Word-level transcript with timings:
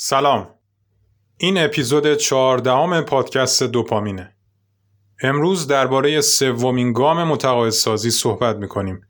سلام. 0.00 0.48
این 1.38 1.58
اپیزود 1.58 2.14
چهاردهم 2.14 3.00
پادکست 3.00 3.62
دوپامینه. 3.62 4.36
امروز 5.22 5.66
درباره 5.66 6.20
سومین 6.20 6.92
گام 6.92 7.24
متقاعدسازی 7.24 8.10
صحبت 8.10 8.56
می‌کنیم. 8.56 9.00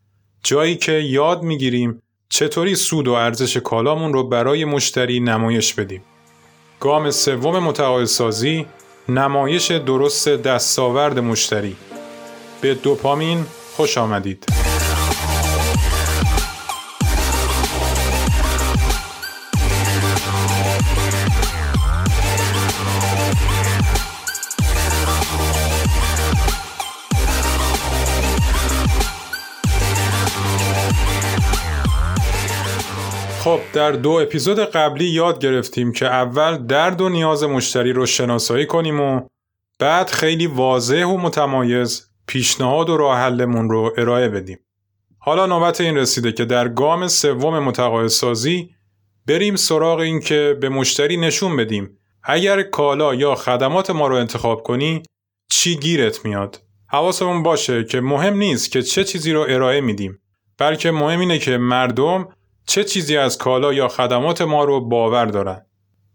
جایی 0.45 0.77
که 0.77 0.93
یاد 0.93 1.43
می‌گیریم 1.43 2.03
چطوری 2.29 2.74
سود 2.74 3.09
و 3.09 3.12
ارزش 3.12 3.56
کالامون 3.56 4.12
رو 4.12 4.29
برای 4.29 4.64
مشتری 4.64 5.21
نمایش 5.21 5.74
بدیم. 5.74 6.04
گام 6.80 7.10
سوم 7.10 7.58
متقاعدسازی 7.58 8.66
نمایش 9.08 9.70
درست 9.70 10.28
دستاورد 10.28 11.18
مشتری. 11.18 11.76
به 12.60 12.74
دوپامین 12.74 13.46
خوش 13.76 13.98
آمدید. 13.98 14.67
خب 33.48 33.61
در 33.73 33.93
دو 33.93 34.11
اپیزود 34.11 34.59
قبلی 34.59 35.05
یاد 35.05 35.38
گرفتیم 35.38 35.93
که 35.93 36.07
اول 36.07 36.66
درد 36.66 37.01
و 37.01 37.09
نیاز 37.09 37.45
مشتری 37.45 37.93
رو 37.93 38.07
شناسایی 38.07 38.66
کنیم 38.66 39.01
و 39.01 39.21
بعد 39.79 40.11
خیلی 40.11 40.47
واضح 40.47 41.05
و 41.05 41.16
متمایز 41.16 42.07
پیشنهاد 42.27 42.91
و 42.91 42.97
راه 42.97 43.19
حلمون 43.19 43.71
رو 43.71 43.95
ارائه 43.97 44.29
بدیم. 44.29 44.59
حالا 45.19 45.47
نوبت 45.47 45.80
این 45.80 45.97
رسیده 45.97 46.33
که 46.33 46.45
در 46.45 46.69
گام 46.69 47.09
سوم 47.09 47.59
متقاعدسازی 47.59 48.71
بریم 49.27 49.57
سراغ 49.57 49.99
این 49.99 50.21
که 50.21 50.57
به 50.60 50.69
مشتری 50.69 51.16
نشون 51.16 51.57
بدیم 51.57 51.99
اگر 52.23 52.62
کالا 52.62 53.15
یا 53.15 53.35
خدمات 53.35 53.91
ما 53.91 54.07
رو 54.07 54.16
انتخاب 54.16 54.63
کنی 54.63 55.02
چی 55.51 55.76
گیرت 55.76 56.24
میاد. 56.24 56.63
حواسمون 56.88 57.43
باشه 57.43 57.85
که 57.85 58.01
مهم 58.01 58.37
نیست 58.37 58.73
که 58.73 58.82
چه 58.82 59.04
چیزی 59.04 59.32
رو 59.32 59.46
ارائه 59.49 59.80
میدیم 59.80 60.19
بلکه 60.59 60.91
مهم 60.91 61.21
اینه 61.21 61.38
که 61.38 61.59
مردم 61.59 62.29
چه 62.69 62.85
چیزی 62.85 63.16
از 63.16 63.38
کالا 63.38 63.73
یا 63.73 63.88
خدمات 63.88 64.42
ما 64.42 64.64
رو 64.64 64.80
باور 64.80 65.27
دارن. 65.27 65.66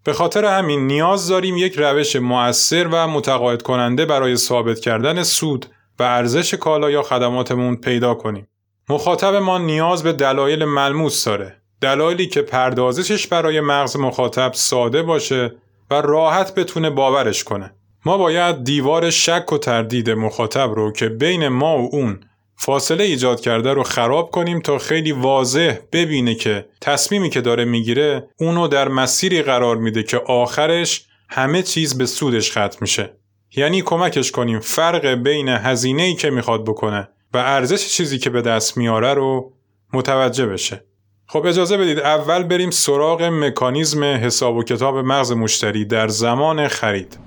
به 0.03 0.13
خاطر 0.13 0.45
همین 0.45 0.87
نیاز 0.87 1.27
داریم 1.27 1.57
یک 1.57 1.73
روش 1.77 2.15
مؤثر 2.15 2.87
و 2.87 3.07
متقاعد 3.07 3.61
کننده 3.61 4.05
برای 4.05 4.35
ثابت 4.35 4.79
کردن 4.79 5.23
سود 5.23 5.65
و 5.99 6.03
ارزش 6.03 6.53
کالا 6.53 6.91
یا 6.91 7.01
خدماتمون 7.01 7.75
پیدا 7.75 8.13
کنیم. 8.13 8.47
مخاطب 8.89 9.35
ما 9.35 9.57
نیاز 9.57 10.03
به 10.03 10.13
دلایل 10.13 10.65
ملموس 10.65 11.25
داره. 11.25 11.61
دلایلی 11.81 12.27
که 12.27 12.41
پردازشش 12.41 13.27
برای 13.27 13.61
مغز 13.61 13.97
مخاطب 13.97 14.51
ساده 14.53 15.03
باشه 15.03 15.55
و 15.91 16.01
راحت 16.01 16.55
بتونه 16.55 16.89
باورش 16.89 17.43
کنه. 17.43 17.75
ما 18.05 18.17
باید 18.17 18.63
دیوار 18.63 19.09
شک 19.09 19.53
و 19.53 19.57
تردید 19.57 20.09
مخاطب 20.09 20.71
رو 20.75 20.91
که 20.91 21.09
بین 21.09 21.47
ما 21.47 21.77
و 21.77 21.89
اون 21.91 22.19
فاصله 22.65 23.03
ایجاد 23.03 23.41
کرده 23.41 23.73
رو 23.73 23.83
خراب 23.83 24.31
کنیم 24.31 24.59
تا 24.59 24.77
خیلی 24.77 25.11
واضح 25.11 25.75
ببینه 25.91 26.35
که 26.35 26.65
تصمیمی 26.81 27.29
که 27.29 27.41
داره 27.41 27.65
می‌گیره 27.65 28.27
اونو 28.39 28.67
در 28.67 28.87
مسیری 28.87 29.41
قرار 29.41 29.77
میده 29.77 30.03
که 30.03 30.17
آخرش 30.17 31.05
همه 31.29 31.61
چیز 31.61 31.97
به 31.97 32.05
سودش 32.05 32.51
ختم 32.51 32.77
میشه. 32.81 33.17
یعنی 33.55 33.81
کمکش 33.81 34.31
کنیم 34.31 34.59
فرق 34.59 35.05
بین 35.07 35.49
هزینه 35.49 36.03
ای 36.03 36.15
که 36.15 36.29
می‌خواد 36.29 36.63
بکنه 36.63 37.09
و 37.33 37.37
ارزش 37.37 37.87
چیزی 37.87 38.19
که 38.19 38.29
به 38.29 38.41
دست 38.41 38.77
میاره 38.77 39.13
رو 39.13 39.53
متوجه 39.93 40.45
بشه. 40.45 40.85
خب 41.27 41.45
اجازه 41.45 41.77
بدید 41.77 41.99
اول 41.99 42.43
بریم 42.43 42.69
سراغ 42.71 43.23
مکانیزم 43.23 44.03
حساب 44.03 44.55
و 44.55 44.63
کتاب 44.63 44.97
مغز 44.97 45.31
مشتری 45.31 45.85
در 45.85 46.07
زمان 46.07 46.67
خرید. 46.67 47.17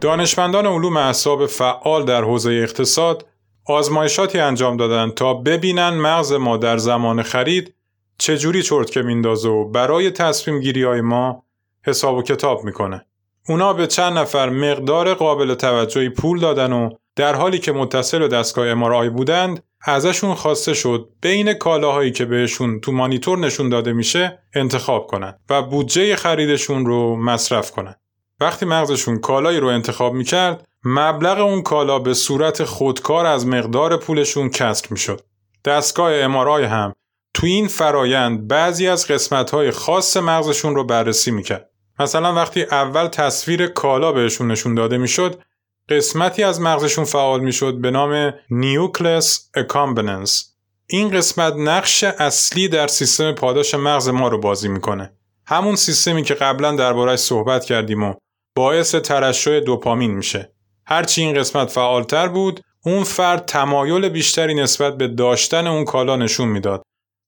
دانشمندان 0.00 0.66
علوم 0.66 0.96
اعصاب 0.96 1.46
فعال 1.46 2.04
در 2.04 2.22
حوزه 2.22 2.50
اقتصاد 2.50 3.27
آزمایشاتی 3.68 4.38
انجام 4.38 4.76
دادن 4.76 5.10
تا 5.10 5.34
ببینن 5.34 5.90
مغز 5.90 6.32
ما 6.32 6.56
در 6.56 6.78
زمان 6.78 7.22
خرید 7.22 7.74
چجوری 8.18 8.62
چرت 8.62 8.90
که 8.90 9.02
میندازه 9.02 9.48
و 9.48 9.68
برای 9.68 10.10
تصمیم 10.10 10.60
گیری 10.60 10.82
های 10.82 11.00
ما 11.00 11.44
حساب 11.86 12.16
و 12.16 12.22
کتاب 12.22 12.64
می‌کنه. 12.64 13.06
اونا 13.48 13.72
به 13.72 13.86
چند 13.86 14.18
نفر 14.18 14.48
مقدار 14.48 15.14
قابل 15.14 15.54
توجهی 15.54 16.08
پول 16.08 16.40
دادن 16.40 16.72
و 16.72 16.90
در 17.16 17.34
حالی 17.34 17.58
که 17.58 17.72
متصل 17.72 18.18
به 18.18 18.28
دستگاه 18.28 18.68
امارای 18.68 19.10
بودند 19.10 19.62
ازشون 19.84 20.34
خواسته 20.34 20.74
شد 20.74 21.08
بین 21.22 21.52
کالاهایی 21.52 22.12
که 22.12 22.24
بهشون 22.24 22.80
تو 22.80 22.92
مانیتور 22.92 23.38
نشون 23.38 23.68
داده 23.68 23.92
میشه 23.92 24.38
انتخاب 24.54 25.06
کنن 25.06 25.38
و 25.50 25.62
بودجه 25.62 26.16
خریدشون 26.16 26.86
رو 26.86 27.16
مصرف 27.16 27.70
کنن. 27.70 27.94
وقتی 28.40 28.66
مغزشون 28.66 29.18
کالایی 29.18 29.60
رو 29.60 29.68
انتخاب 29.68 30.14
می‌کرد 30.14 30.67
مبلغ 30.84 31.38
اون 31.38 31.62
کالا 31.62 31.98
به 31.98 32.14
صورت 32.14 32.64
خودکار 32.64 33.26
از 33.26 33.46
مقدار 33.46 33.96
پولشون 33.96 34.50
کسر 34.50 34.86
می‌شد. 34.90 35.20
دستگاه 35.64 36.14
MRI 36.14 36.64
هم 36.64 36.94
تو 37.34 37.46
این 37.46 37.68
فرایند 37.68 38.48
بعضی 38.48 38.88
از 38.88 39.06
قسمت‌های 39.06 39.70
خاص 39.70 40.16
مغزشون 40.16 40.74
رو 40.74 40.84
بررسی 40.84 41.30
می‌کرد. 41.30 41.70
مثلا 41.98 42.34
وقتی 42.34 42.62
اول 42.62 43.08
تصویر 43.08 43.66
کالا 43.66 44.12
بهشون 44.12 44.50
نشون 44.50 44.74
داده 44.74 44.98
می‌شد، 44.98 45.42
قسمتی 45.88 46.42
از 46.42 46.60
مغزشون 46.60 47.04
فعال 47.04 47.40
می‌شد 47.40 47.80
به 47.80 47.90
نام 47.90 48.34
nucleus 48.50 49.50
accumbens. 49.54 50.54
این 50.86 51.10
قسمت 51.10 51.54
نقش 51.56 52.04
اصلی 52.04 52.68
در 52.68 52.86
سیستم 52.86 53.32
پاداش 53.32 53.74
مغز 53.74 54.08
ما 54.08 54.28
رو 54.28 54.38
بازی 54.38 54.68
می‌کنه. 54.68 55.12
همون 55.46 55.76
سیستمی 55.76 56.22
که 56.22 56.34
قبلا 56.34 56.76
دربارهش 56.76 57.18
صحبت 57.18 57.64
کردیم 57.64 58.02
و 58.02 58.14
باعث 58.56 58.94
ترشح 58.94 59.60
دوپامین 59.60 60.10
میشه. 60.10 60.52
هرچی 60.90 61.22
این 61.22 61.34
قسمت 61.34 61.70
فعالتر 61.70 62.28
بود 62.28 62.60
اون 62.84 63.04
فرد 63.04 63.44
تمایل 63.44 64.08
بیشتری 64.08 64.54
نسبت 64.54 64.96
به 64.96 65.08
داشتن 65.08 65.66
اون 65.66 65.84
کالا 65.84 66.16
نشون 66.16 66.48
می‌داد 66.48 66.82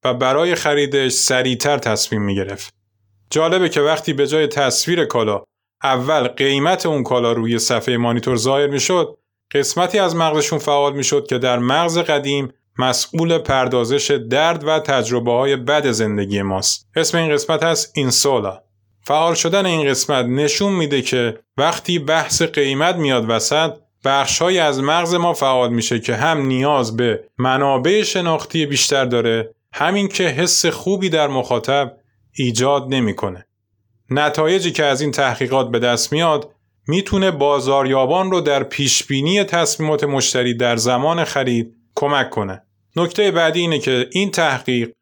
و 0.04 0.14
برای 0.14 0.54
خریدش 0.54 1.12
سریعتر 1.12 1.78
تصمیم 1.78 2.22
می‌گرفت. 2.22 2.74
جالبه 3.30 3.68
که 3.68 3.80
وقتی 3.80 4.12
به 4.12 4.26
جای 4.26 4.46
تصویر 4.46 5.04
کالا 5.04 5.42
اول 5.82 6.28
قیمت 6.28 6.86
اون 6.86 7.02
کالا 7.02 7.32
روی 7.32 7.58
صفحه 7.58 7.96
مانیتور 7.96 8.36
ظاهر 8.36 8.66
می‌شد 8.66 9.18
قسمتی 9.54 9.98
از 9.98 10.16
مغزشون 10.16 10.58
فعال 10.58 10.92
می‌شد 10.92 11.26
که 11.26 11.38
در 11.38 11.58
مغز 11.58 11.98
قدیم 11.98 12.52
مسئول 12.78 13.38
پردازش 13.38 14.10
درد 14.10 14.64
و 14.64 14.78
تجربه 14.78 15.32
های 15.32 15.56
بد 15.56 15.90
زندگی 15.90 16.42
ماست. 16.42 16.88
اسم 16.96 17.18
این 17.18 17.32
قسمت 17.32 17.62
هست 17.62 17.92
اینسولا. 17.94 18.62
فعال 19.02 19.34
شدن 19.34 19.66
این 19.66 19.88
قسمت 19.88 20.26
نشون 20.26 20.72
میده 20.72 21.02
که 21.02 21.38
وقتی 21.56 21.98
بحث 21.98 22.42
قیمت 22.42 22.96
میاد 22.96 23.24
وسط 23.28 23.72
بخشهایی 24.04 24.58
از 24.58 24.80
مغز 24.80 25.14
ما 25.14 25.32
فعال 25.32 25.72
میشه 25.72 26.00
که 26.00 26.16
هم 26.16 26.46
نیاز 26.46 26.96
به 26.96 27.24
منابع 27.38 28.02
شناختی 28.02 28.66
بیشتر 28.66 29.04
داره 29.04 29.54
همین 29.72 30.08
که 30.08 30.24
حس 30.24 30.66
خوبی 30.66 31.08
در 31.08 31.28
مخاطب 31.28 31.96
ایجاد 32.32 32.86
نمی‌کنه. 32.88 33.46
نتایجی 34.10 34.70
که 34.70 34.84
از 34.84 35.00
این 35.00 35.10
تحقیقات 35.10 35.70
به 35.70 35.78
دست 35.78 36.12
میاد 36.12 36.50
می‌تونه 36.88 37.30
بازاریابان 37.30 38.30
رو 38.30 38.40
در 38.40 38.62
پیشبینی 38.62 39.44
تصمیمات 39.44 40.04
مشتری 40.04 40.54
در 40.54 40.76
زمان 40.76 41.24
خرید 41.24 41.74
کمک 41.94 42.30
کنه. 42.30 42.62
نکته 42.96 43.30
بعدی 43.30 43.60
اینه 43.60 43.78
که 43.78 44.08
این 44.12 44.30
تحقیق 44.30 44.92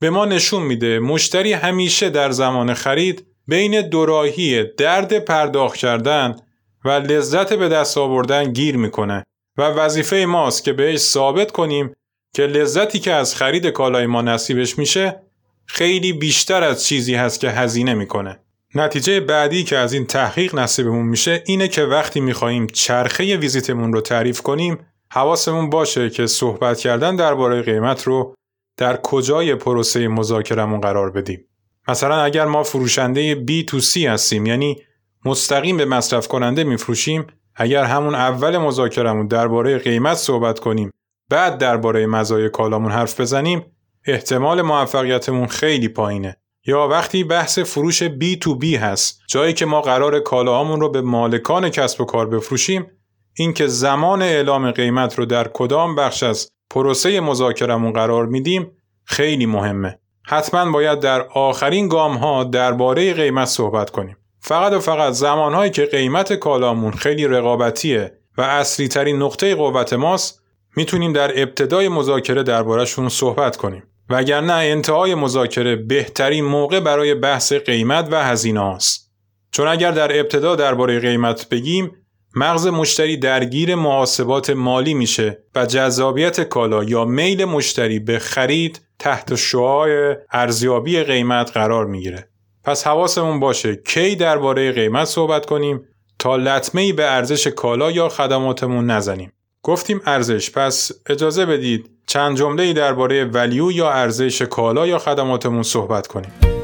به 0.00 0.10
ما 0.10 0.24
نشون 0.24 0.62
میده 0.62 0.98
مشتری 0.98 1.52
همیشه 1.52 2.10
در 2.10 2.30
زمان 2.30 2.74
خرید 2.74 3.25
بین 3.46 3.88
دوراهی 3.88 4.64
درد 4.64 5.18
پرداخت 5.18 5.76
کردن 5.76 6.36
و 6.84 6.88
لذت 6.88 7.52
به 7.52 7.68
دست 7.68 7.98
آوردن 7.98 8.52
گیر 8.52 8.76
می‌کنه 8.76 9.24
و 9.58 9.62
وظیفه 9.62 10.26
ماست 10.28 10.64
که 10.64 10.72
بهش 10.72 10.98
ثابت 10.98 11.52
کنیم 11.52 11.94
که 12.34 12.42
لذتی 12.42 12.98
که 12.98 13.12
از 13.12 13.34
خرید 13.34 13.66
کالای 13.66 14.06
ما 14.06 14.22
نصیبش 14.22 14.78
میشه 14.78 15.22
خیلی 15.66 16.12
بیشتر 16.12 16.62
از 16.62 16.84
چیزی 16.84 17.14
هست 17.14 17.40
که 17.40 17.50
هزینه 17.50 17.94
می‌کنه. 17.94 18.40
نتیجه 18.74 19.20
بعدی 19.20 19.64
که 19.64 19.76
از 19.76 19.92
این 19.92 20.06
تحقیق 20.06 20.54
نصیبمون 20.54 21.06
میشه 21.06 21.42
اینه 21.46 21.68
که 21.68 21.82
وقتی 21.82 22.20
میخواییم 22.20 22.66
چرخه 22.66 23.36
ویزیتمون 23.36 23.92
رو 23.92 24.00
تعریف 24.00 24.40
کنیم 24.40 24.78
حواسمون 25.12 25.70
باشه 25.70 26.10
که 26.10 26.26
صحبت 26.26 26.78
کردن 26.78 27.16
درباره 27.16 27.62
قیمت 27.62 28.02
رو 28.02 28.34
در 28.76 28.96
کجای 28.96 29.54
پروسه 29.54 30.08
مذاکرمون 30.08 30.80
قرار 30.80 31.10
بدیم. 31.10 31.44
مثلا 31.88 32.22
اگر 32.22 32.44
ما 32.44 32.62
فروشنده 32.62 33.34
B2C 33.46 33.96
هستیم 33.96 34.46
یعنی 34.46 34.76
مستقیم 35.24 35.76
به 35.76 35.84
مصرف 35.84 36.28
کننده 36.28 36.64
میفروشیم 36.64 37.26
اگر 37.54 37.84
همون 37.84 38.14
اول 38.14 38.58
مذاکرمون 38.58 39.26
درباره 39.26 39.78
قیمت 39.78 40.16
صحبت 40.16 40.58
کنیم 40.58 40.92
بعد 41.28 41.58
درباره 41.58 42.06
مزایای 42.06 42.50
کالامون 42.50 42.92
حرف 42.92 43.20
بزنیم 43.20 43.62
احتمال 44.06 44.62
موفقیتمون 44.62 45.46
خیلی 45.46 45.88
پایینه. 45.88 46.36
یا 46.66 46.88
وقتی 46.88 47.24
بحث 47.24 47.58
فروش 47.58 48.02
B2B 48.04 48.64
هست 48.64 49.20
جایی 49.28 49.52
که 49.52 49.66
ما 49.66 49.80
قرار 49.80 50.20
کالاهامون 50.20 50.80
رو 50.80 50.90
به 50.90 51.00
مالکان 51.00 51.68
کسب 51.68 52.00
و 52.00 52.04
کار 52.04 52.26
بفروشیم 52.28 52.86
اینکه 53.34 53.66
زمان 53.66 54.22
اعلام 54.22 54.70
قیمت 54.70 55.18
رو 55.18 55.26
در 55.26 55.48
کدام 55.48 55.94
بخش 55.94 56.22
از 56.22 56.50
پروسه 56.70 57.20
مذاکرمون 57.20 57.92
قرار 57.92 58.26
میدیم 58.26 58.70
خیلی 59.04 59.46
مهمه. 59.46 59.98
حتما 60.28 60.70
باید 60.70 61.00
در 61.00 61.22
آخرین 61.22 61.88
گام 61.88 62.16
ها 62.16 62.44
درباره 62.44 63.14
قیمت 63.14 63.48
صحبت 63.48 63.90
کنیم. 63.90 64.16
فقط 64.40 64.72
و 64.72 64.80
فقط 64.80 65.12
زمانهایی 65.12 65.70
که 65.70 65.84
قیمت 65.84 66.32
کالامون 66.32 66.92
خیلی 66.92 67.26
رقابتیه 67.26 68.18
و 68.38 68.42
اصلی 68.42 68.88
ترین 68.88 69.22
نقطه 69.22 69.54
قوت 69.54 69.92
ماست 69.92 70.42
می‌تونیم 70.76 71.12
در 71.12 71.42
ابتدای 71.42 71.88
مذاکره 71.88 72.42
دربارهشون 72.42 73.08
صحبت 73.08 73.56
کنیم. 73.56 73.82
وگرنه 74.10 74.52
انتهای 74.52 75.14
مذاکره 75.14 75.76
بهترین 75.76 76.44
موقع 76.44 76.80
برای 76.80 77.14
بحث 77.14 77.52
قیمت 77.52 78.08
و 78.10 78.24
هزینه 78.24 78.62
است. 78.62 79.12
چون 79.50 79.68
اگر 79.68 79.90
در 79.90 80.20
ابتدا 80.20 80.56
درباره 80.56 81.00
قیمت 81.00 81.48
بگیم 81.48 82.05
مغز 82.38 82.66
مشتری 82.66 83.16
درگیر 83.16 83.74
محاسبات 83.74 84.50
مالی 84.50 84.94
میشه 84.94 85.38
و 85.54 85.66
جذابیت 85.66 86.40
کالا 86.40 86.84
یا 86.84 87.04
میل 87.04 87.44
مشتری 87.44 87.98
به 87.98 88.18
خرید 88.18 88.80
تحت 88.98 89.34
شعاع 89.34 90.14
ارزیابی 90.32 91.02
قیمت 91.02 91.50
قرار 91.50 91.86
می‌گیره. 91.86 92.28
پس 92.64 92.86
حواسمون 92.86 93.40
باشه 93.40 93.76
کی 93.76 94.16
درباره 94.16 94.72
قیمت 94.72 95.04
صحبت 95.04 95.46
کنیم 95.46 95.82
تا 96.18 96.36
لطمه 96.36 96.82
ای 96.82 96.92
به 96.92 97.10
ارزش 97.12 97.46
کالا 97.46 97.90
یا 97.90 98.08
خدماتمون 98.08 98.90
نزنیم. 98.90 99.32
گفتیم 99.62 100.00
ارزش 100.06 100.50
پس 100.50 100.92
اجازه 101.06 101.46
بدید 101.46 101.90
چند 102.06 102.36
جمله 102.36 102.62
ای 102.62 102.72
درباره 102.72 103.24
ولیو 103.24 103.72
یا 103.72 103.90
ارزش 103.90 104.42
کالا 104.42 104.86
یا 104.86 104.98
خدماتمون 104.98 105.62
صحبت 105.62 106.06
کنیم. 106.06 106.55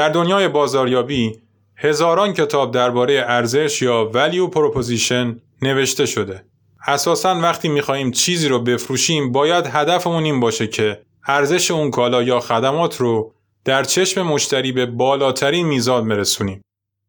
در 0.00 0.08
دنیای 0.08 0.48
بازاریابی 0.48 1.40
هزاران 1.76 2.32
کتاب 2.32 2.74
درباره 2.74 3.24
ارزش 3.26 3.82
یا 3.82 4.10
value 4.14 4.54
proposition 4.54 5.40
نوشته 5.62 6.06
شده. 6.06 6.44
اساسا 6.86 7.40
وقتی 7.40 7.68
می‌خواهیم 7.68 8.10
چیزی 8.10 8.48
رو 8.48 8.58
بفروشیم 8.58 9.32
باید 9.32 9.66
هدفمون 9.66 10.24
این 10.24 10.40
باشه 10.40 10.66
که 10.66 11.02
ارزش 11.26 11.70
اون 11.70 11.90
کالا 11.90 12.22
یا 12.22 12.40
خدمات 12.40 12.96
رو 12.96 13.34
در 13.64 13.84
چشم 13.84 14.22
مشتری 14.22 14.72
به 14.72 14.86
بالاترین 14.86 15.66
میزان 15.66 16.08
برسونیم. 16.08 16.62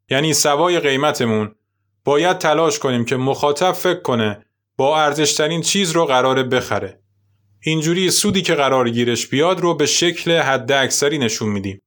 یعنی 0.10 0.34
سوای 0.34 0.80
قیمتمون 0.80 1.52
باید 2.06 2.38
تلاش 2.38 2.80
کنیم 2.80 3.06
که 3.06 3.16
مخاطب 3.16 3.72
فکر 3.72 4.02
کنه 4.02 4.46
با 4.78 5.02
ارزشترین 5.02 5.62
چیز 5.62 5.92
رو 5.92 6.06
قراره 6.06 6.44
بخره. 6.44 7.00
اینجوری 7.64 8.12
سودی 8.12 8.42
که 8.42 8.56
قرار 8.56 8.90
گیرش 8.90 9.28
بیاد 9.28 9.60
رو 9.60 9.76
به 9.76 9.86
شکل 9.86 10.32
حد 10.32 10.72
اکثری 10.72 11.18
نشون 11.18 11.50
میدیم. 11.50 11.82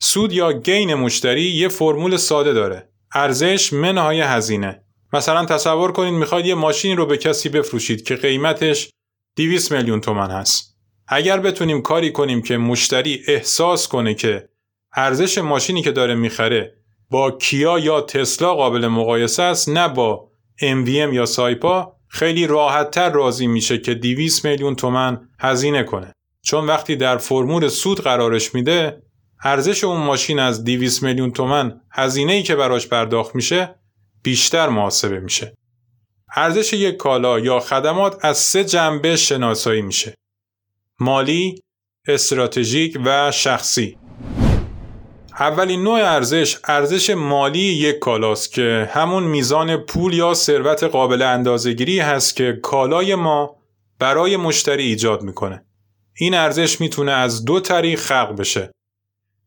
سود 0.00 0.32
یا 0.32 0.52
گین 0.52 0.94
مشتری 0.94 1.42
یه 1.42 1.68
فرمول 1.68 2.16
ساده 2.16 2.52
داره. 2.52 2.88
ارزش 3.14 3.72
منهای 3.72 4.20
هزینه. 4.20 4.82
مثلا 5.12 5.44
تصور 5.44 5.92
کنید 5.92 6.14
می‌خواید 6.14 6.46
یه 6.46 6.54
ماشین 6.54 6.96
رو 6.96 7.06
به 7.06 7.16
کسی 7.16 7.48
بفروشید 7.48 8.02
که 8.04 8.16
قیمتش 8.16 8.90
200 9.36 9.72
میلیون 9.72 10.00
تومن 10.00 10.30
هست. 10.30 10.76
اگر 11.08 11.40
بتونیم 11.40 11.82
کاری 11.82 12.12
کنیم 12.12 12.42
که 12.42 12.56
مشتری 12.56 13.22
احساس 13.28 13.88
کنه 13.88 14.14
که 14.14 14.48
ارزش 14.96 15.38
ماشینی 15.38 15.82
که 15.82 15.92
داره 15.92 16.14
می‌خره 16.14 16.74
با 17.10 17.30
کیا 17.30 17.78
یا 17.78 18.00
تسلا 18.00 18.54
قابل 18.54 18.86
مقایسه 18.86 19.42
است 19.42 19.68
نه 19.68 19.88
با 19.88 20.30
MVM 20.60 21.14
یا 21.14 21.26
سایپا 21.26 21.92
خیلی 22.08 22.46
راحتتر 22.46 23.10
راضی 23.10 23.46
میشه 23.46 23.78
که 23.78 23.94
200 23.94 24.44
میلیون 24.44 24.76
تومن 24.76 25.28
هزینه 25.40 25.82
کنه. 25.82 26.12
چون 26.42 26.66
وقتی 26.66 26.96
در 26.96 27.16
فرمول 27.16 27.68
سود 27.68 28.00
قرارش 28.00 28.54
میده 28.54 29.02
ارزش 29.44 29.84
اون 29.84 30.00
ماشین 30.00 30.38
از 30.38 30.64
200 30.64 31.02
میلیون 31.02 31.30
تومن 31.30 31.80
هزینه 31.90 32.32
ای 32.32 32.42
که 32.42 32.56
براش 32.56 32.88
پرداخت 32.88 33.34
میشه 33.34 33.74
بیشتر 34.22 34.68
محاسبه 34.68 35.20
میشه. 35.20 35.54
ارزش 36.36 36.72
یک 36.72 36.96
کالا 36.96 37.38
یا 37.38 37.60
خدمات 37.60 38.24
از 38.24 38.38
سه 38.38 38.64
جنبه 38.64 39.16
شناسایی 39.16 39.82
میشه. 39.82 40.14
مالی، 41.00 41.60
استراتژیک 42.08 42.98
و 43.04 43.30
شخصی. 43.30 43.98
اولین 45.40 45.82
نوع 45.82 45.98
ارزش 45.98 46.58
ارزش 46.64 47.10
مالی 47.10 47.58
یک 47.58 47.98
کالاست 47.98 48.52
که 48.52 48.90
همون 48.92 49.24
میزان 49.24 49.76
پول 49.76 50.14
یا 50.14 50.34
ثروت 50.34 50.84
قابل 50.84 51.22
اندازهگیری 51.22 51.98
هست 52.00 52.36
که 52.36 52.58
کالای 52.62 53.14
ما 53.14 53.56
برای 53.98 54.36
مشتری 54.36 54.82
ایجاد 54.82 55.22
می‌کنه. 55.22 55.64
این 56.18 56.34
ارزش 56.34 56.80
می‌تونه 56.80 57.12
از 57.12 57.44
دو 57.44 57.60
طریق 57.60 57.98
خلق 57.98 58.36
بشه. 58.38 58.70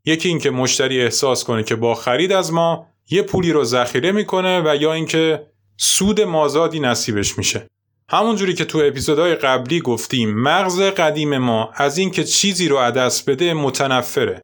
یکی 0.05 0.29
اینکه 0.29 0.49
مشتری 0.49 1.01
احساس 1.01 1.43
کنه 1.43 1.63
که 1.63 1.75
با 1.75 1.95
خرید 1.95 2.31
از 2.31 2.53
ما 2.53 2.87
یه 3.09 3.21
پولی 3.21 3.51
رو 3.51 3.63
ذخیره 3.63 4.11
می‌کنه 4.11 4.61
و 4.65 4.75
یا 4.75 4.93
اینکه 4.93 5.47
سود 5.77 6.21
مازادی 6.21 6.79
نصیبش 6.79 7.37
میشه. 7.37 7.67
همونجوری 8.09 8.53
که 8.53 8.65
تو 8.65 8.81
اپیزودهای 8.85 9.35
قبلی 9.35 9.79
گفتیم 9.79 10.41
مغز 10.41 10.81
قدیم 10.81 11.37
ما 11.37 11.71
از 11.75 11.97
اینکه 11.97 12.23
چیزی 12.23 12.67
رو 12.67 12.77
عدس 12.77 13.23
بده 13.23 13.53
متنفره 13.53 14.41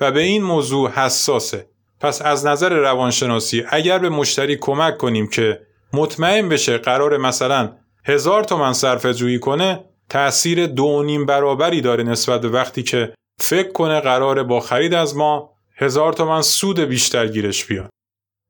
و 0.00 0.12
به 0.12 0.20
این 0.20 0.42
موضوع 0.42 0.90
حساسه. 0.90 1.66
پس 2.00 2.22
از 2.22 2.46
نظر 2.46 2.74
روانشناسی 2.74 3.64
اگر 3.68 3.98
به 3.98 4.08
مشتری 4.08 4.56
کمک 4.56 4.98
کنیم 4.98 5.26
که 5.26 5.60
مطمئن 5.92 6.48
بشه 6.48 6.78
قرار 6.78 7.16
مثلا 7.16 7.72
هزار 8.04 8.44
تومن 8.44 8.72
صرفه 8.72 9.14
جویی 9.14 9.38
کنه 9.38 9.84
تأثیر 10.08 10.66
دو 10.66 11.02
نیم 11.02 11.26
برابری 11.26 11.80
داره 11.80 12.04
نسبت 12.04 12.40
به 12.40 12.48
وقتی 12.48 12.82
که 12.82 13.14
فکر 13.42 13.72
کنه 13.72 14.00
قراره 14.00 14.42
با 14.42 14.60
خرید 14.60 14.94
از 14.94 15.16
ما 15.16 15.50
هزار 15.76 16.12
تومن 16.12 16.42
سود 16.42 16.80
بیشتر 16.80 17.26
گیرش 17.26 17.64
بیاد. 17.64 17.90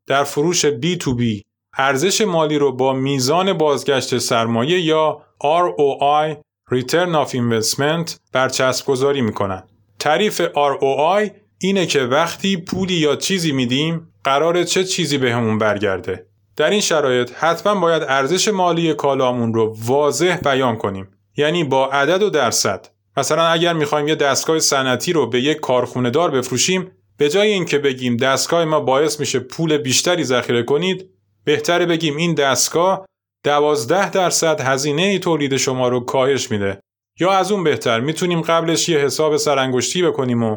در 0.06 0.24
فروش 0.24 0.66
B2B 0.66 1.42
ارزش 1.78 2.20
مالی 2.20 2.58
رو 2.58 2.72
با 2.72 2.92
میزان 2.92 3.52
بازگشت 3.52 4.18
سرمایه 4.18 4.80
یا 4.80 5.22
ROI 5.42 6.36
Return 6.74 7.26
of 7.26 7.30
Investment 7.30 8.16
برچسب 8.32 8.86
گذاری 8.86 9.20
می‌کنن. 9.20 9.62
تعریف 9.98 10.42
ROI 10.42 11.30
اینه 11.60 11.86
که 11.86 12.00
وقتی 12.00 12.56
پولی 12.56 12.94
یا 12.94 13.16
چیزی 13.16 13.52
میدیم 13.52 14.12
قرار 14.24 14.64
چه 14.64 14.84
چیزی 14.84 15.18
بهمون 15.18 15.58
به 15.58 15.64
برگرده. 15.64 16.26
در 16.56 16.70
این 16.70 16.80
شرایط 16.80 17.32
حتما 17.32 17.80
باید 17.80 18.02
ارزش 18.02 18.48
مالی 18.48 18.94
کالامون 18.94 19.54
رو 19.54 19.76
واضح 19.86 20.36
بیان 20.36 20.76
کنیم. 20.76 21.08
یعنی 21.36 21.64
با 21.64 21.86
عدد 21.86 22.22
و 22.22 22.30
درصد. 22.30 22.88
مثلا 23.16 23.46
اگر 23.46 23.72
می‌خوایم 23.72 24.08
یه 24.08 24.14
دستگاه 24.14 24.58
صنعتی 24.58 25.12
رو 25.12 25.26
به 25.26 25.40
یک 25.40 25.60
کارخونه 25.60 26.10
دار 26.10 26.30
بفروشیم 26.30 26.90
به 27.16 27.28
جای 27.28 27.52
اینکه 27.52 27.78
بگیم 27.78 28.16
دستگاه 28.16 28.64
ما 28.64 28.80
باعث 28.80 29.20
میشه 29.20 29.38
پول 29.38 29.78
بیشتری 29.78 30.24
ذخیره 30.24 30.62
کنید 30.62 31.10
بهتره 31.44 31.86
بگیم 31.86 32.16
این 32.16 32.34
دستگاه 32.34 33.06
دوازده 33.44 34.10
درصد 34.10 34.60
هزینه 34.60 35.18
تولید 35.18 35.56
شما 35.56 35.88
رو 35.88 36.00
کاهش 36.00 36.50
میده 36.50 36.80
یا 37.20 37.32
از 37.32 37.52
اون 37.52 37.64
بهتر 37.64 38.00
می‌تونیم 38.00 38.40
قبلش 38.40 38.88
یه 38.88 38.98
حساب 38.98 39.36
سرانگشتی 39.36 40.02
بکنیم 40.02 40.42
و 40.42 40.56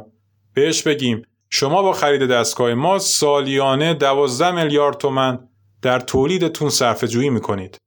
بهش 0.54 0.84
بگیم 0.84 1.22
شما 1.50 1.82
با 1.82 1.94
خرید 1.94 2.28
دستگاه 2.28 2.74
ما 2.74 3.00
سالیانه 3.00 3.94
12 3.94 4.52
میلیارد 4.52 4.98
تومن 4.98 5.40
در 5.82 6.00
تولیدتون 6.00 6.70
صرفه 6.70 7.08
جویی 7.08 7.30
می‌کنید. 7.30 7.78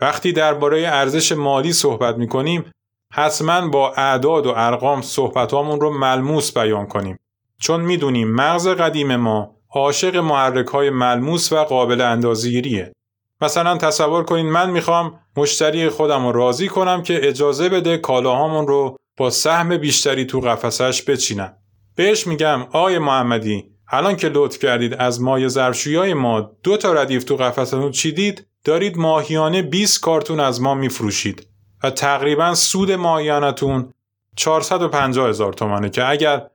وقتی 0.00 0.32
درباره 0.32 0.78
ارزش 0.88 1.32
مالی 1.32 1.72
صحبت 1.72 2.16
می‌کنیم 2.16 2.70
حتما 3.12 3.68
با 3.68 3.92
اعداد 3.92 4.46
و 4.46 4.52
ارقام 4.56 5.02
صحبتامون 5.02 5.80
رو 5.80 5.98
ملموس 5.98 6.58
بیان 6.58 6.86
کنیم. 6.86 7.18
چون 7.58 7.80
می‌دونیم 7.80 8.28
مغز 8.28 8.68
قدیم 8.68 9.16
ما 9.16 9.56
عاشق 9.70 10.16
محرک 10.16 10.66
های 10.66 10.90
ملموس 10.90 11.52
و 11.52 11.64
قابل 11.64 12.00
اندازگیریه. 12.00 12.92
مثلا 13.40 13.76
تصور 13.76 14.24
کنید 14.24 14.46
من 14.46 14.70
می‌خوام 14.70 15.20
مشتری 15.36 15.88
خودم 15.88 16.26
رو 16.26 16.32
راضی 16.32 16.68
کنم 16.68 17.02
که 17.02 17.28
اجازه 17.28 17.68
بده 17.68 17.98
کالاهامون 17.98 18.66
رو 18.66 18.96
با 19.16 19.30
سهم 19.30 19.76
بیشتری 19.76 20.24
تو 20.24 20.40
قفسش 20.40 21.02
بچینم. 21.02 21.56
بهش 21.96 22.26
میگم 22.26 22.62
آقای 22.62 22.98
محمدی 22.98 23.64
الان 23.88 24.16
که 24.16 24.28
لطف 24.28 24.58
کردید 24.58 24.94
از 24.94 25.22
مای 25.22 25.48
های 25.86 26.14
ما 26.14 26.50
دو 26.62 26.76
تا 26.76 26.92
ردیف 26.92 27.24
تو 27.24 27.36
قفستون 27.36 27.90
چیدید 27.90 28.46
دارید 28.64 28.98
ماهیانه 28.98 29.62
20 29.62 30.00
کارتون 30.00 30.40
از 30.40 30.60
ما 30.60 30.74
میفروشید 30.74 31.46
و 31.82 31.90
تقریبا 31.90 32.54
سود 32.54 32.92
ماهیانتون 32.92 33.92
450 34.36 35.28
هزار 35.28 35.52
تومنه 35.52 35.90
که 35.90 36.08
اگر 36.08 36.46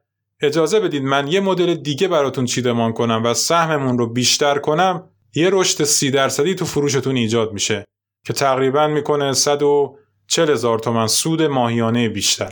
اجازه 0.41 0.79
بدید 0.79 1.03
من 1.03 1.27
یه 1.27 1.39
مدل 1.39 1.73
دیگه 1.73 2.07
براتون 2.07 2.45
چیدمان 2.45 2.93
کنم 2.93 3.21
و 3.25 3.33
سهممون 3.33 3.97
رو 3.97 4.07
بیشتر 4.07 4.59
کنم 4.59 5.09
یه 5.35 5.49
رشد 5.51 5.83
سی 5.83 6.11
درصدی 6.11 6.55
تو 6.55 6.65
فروشتون 6.65 7.15
ایجاد 7.15 7.53
میشه 7.53 7.85
که 8.25 8.33
تقریبا 8.33 8.87
می‌کنه 8.87 9.33
140 9.33 10.49
هزار 10.49 10.79
تومن 10.79 11.07
سود 11.07 11.41
ماهیانه 11.41 12.09
بیشتر. 12.09 12.51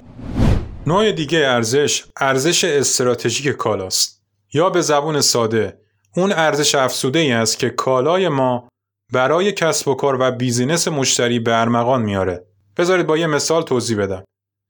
نوع 0.88 1.12
دیگه 1.12 1.40
ارزش 1.40 2.06
ارزش 2.18 2.64
استراتژیک 2.64 3.48
کالاست. 3.48 4.20
یا 4.54 4.70
به 4.70 4.82
زبون 4.82 5.22
ساده 5.22 5.80
اون 6.16 6.32
ارزش 6.32 6.76
افزوده 6.76 7.20
ای 7.20 7.32
است 7.32 7.60
که 7.60 7.70
کالای 7.70 8.30
ما 8.30 8.70
برای 9.14 9.52
کسب 9.52 9.88
و 9.88 9.96
کار 9.96 10.18
و 10.20 10.32
business 10.32 10.88
مشتری 10.88 11.40
به 11.40 11.62
ارمغان 11.62 12.02
میاره 12.02 12.46
بذارید 12.80 13.08
با 13.08 13.18
یه 13.18 13.28
مثال 13.28 13.64
توضیح 13.64 13.98
بدم 13.98 14.24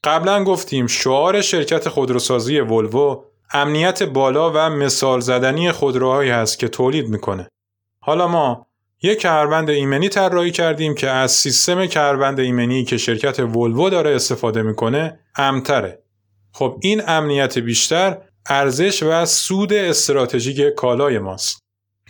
قبلا 0.03 0.43
گفتیم 0.43 0.87
شعار 0.87 1.41
شرکت 1.41 1.89
خودروسازی 1.89 2.59
ولوو 2.59 3.23
امنیت 3.53 4.03
بالا 4.03 4.51
و 4.51 4.69
مثال 4.69 5.19
زدنی 5.19 5.71
خودروهایی 5.71 6.29
هست 6.29 6.59
که 6.59 6.67
تولید 6.67 7.09
می‌کنه. 7.09 7.47
حالا 8.01 8.27
ما 8.27 8.67
یک 9.01 9.19
کمربند 9.19 9.69
ایمنی 9.69 10.09
طراحی 10.09 10.51
کردیم 10.51 10.95
که 10.95 11.09
از 11.09 11.31
سیستم 11.31 11.85
کمربند 11.85 12.39
ایمنی 12.39 12.85
که 12.85 12.97
شرکت 12.97 13.39
ولوو 13.39 13.89
داره 13.89 14.15
استفاده 14.15 14.61
می‌کنه 14.61 15.19
ایمن‌تره. 15.35 16.03
خب 16.53 16.79
این 16.81 17.01
امنیت 17.07 17.59
بیشتر 17.59 18.17
ارزش 18.49 19.03
و 19.03 19.25
سود 19.25 19.73
استراتژیک 19.73 20.75
کالای 20.75 21.19
ماست 21.19 21.59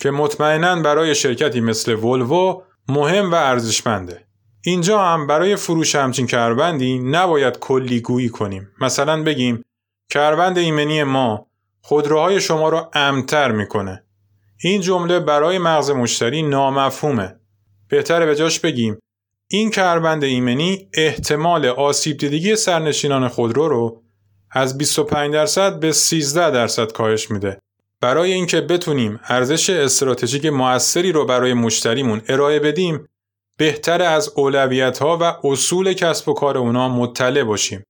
که 0.02 0.12
مطمئنا 0.12 0.82
برای 0.82 1.16
شرکتی 1.16 1.62
مثل 1.62 1.94
ولوو 1.96 2.62
مهم 2.88 3.32
و 3.32 3.36
ارزشمنده. 3.36 4.29
اینجا 4.66 5.00
هم 5.00 5.28
برای 5.28 5.56
فروش 5.56 5.96
همچین 5.96 6.28
کربندی 6.28 7.00
نباید 7.00 7.60
کلی 7.60 8.02
گویی 8.02 8.30
کنیم. 8.30 8.72
مثلا 8.82 9.24
بگیم 9.24 9.64
کربند 10.10 10.58
ایمنی 10.58 11.04
ما 11.04 11.48
خودروهای 11.82 12.42
شما 12.42 12.70
را 12.70 12.92
امتر 12.94 13.52
می‌کنه. 13.52 14.04
این 14.64 14.82
جمله 14.82 15.20
برای 15.20 15.58
مغز 15.58 15.92
مشتری 15.92 16.42
نامفهومه. 16.42 17.36
بهتره 17.90 18.26
به 18.26 18.36
جاش 18.36 18.60
بگیم 18.60 18.98
این 19.52 19.72
کربند 19.72 20.24
ایمنی 20.24 20.90
احتمال 20.94 21.66
آسیب 21.66 22.18
دیدگی 22.18 22.56
سرنشینان 22.56 23.28
خودرو 23.28 23.68
رو 23.68 24.04
از 24.52 24.78
25 24.78 25.34
درصد 25.34 25.80
به 25.80 25.92
13 25.92 26.52
درصد 26.52 26.92
کاهش 26.92 27.32
میده. 27.32 27.60
برای 28.02 28.34
اینکه 28.34 28.62
بتونیم 28.62 29.20
ارزش 29.24 29.70
استراتژیک 29.70 30.46
موثری 30.46 31.12
رو 31.12 31.26
برای 31.26 31.54
مشتریمون 31.54 32.22
ارائه 32.28 32.60
بدیم 32.60 33.09
بهتر 33.60 34.02
از 34.02 34.34
اولویت 34.36 34.98
ها 34.98 35.18
و 35.22 35.48
اصول 35.48 35.94
کسب 35.94 36.30
و 36.30 36.34
کار 36.34 36.58
اونا 36.58 36.90
مطلع 36.90 37.44
باشیم. 37.44 37.84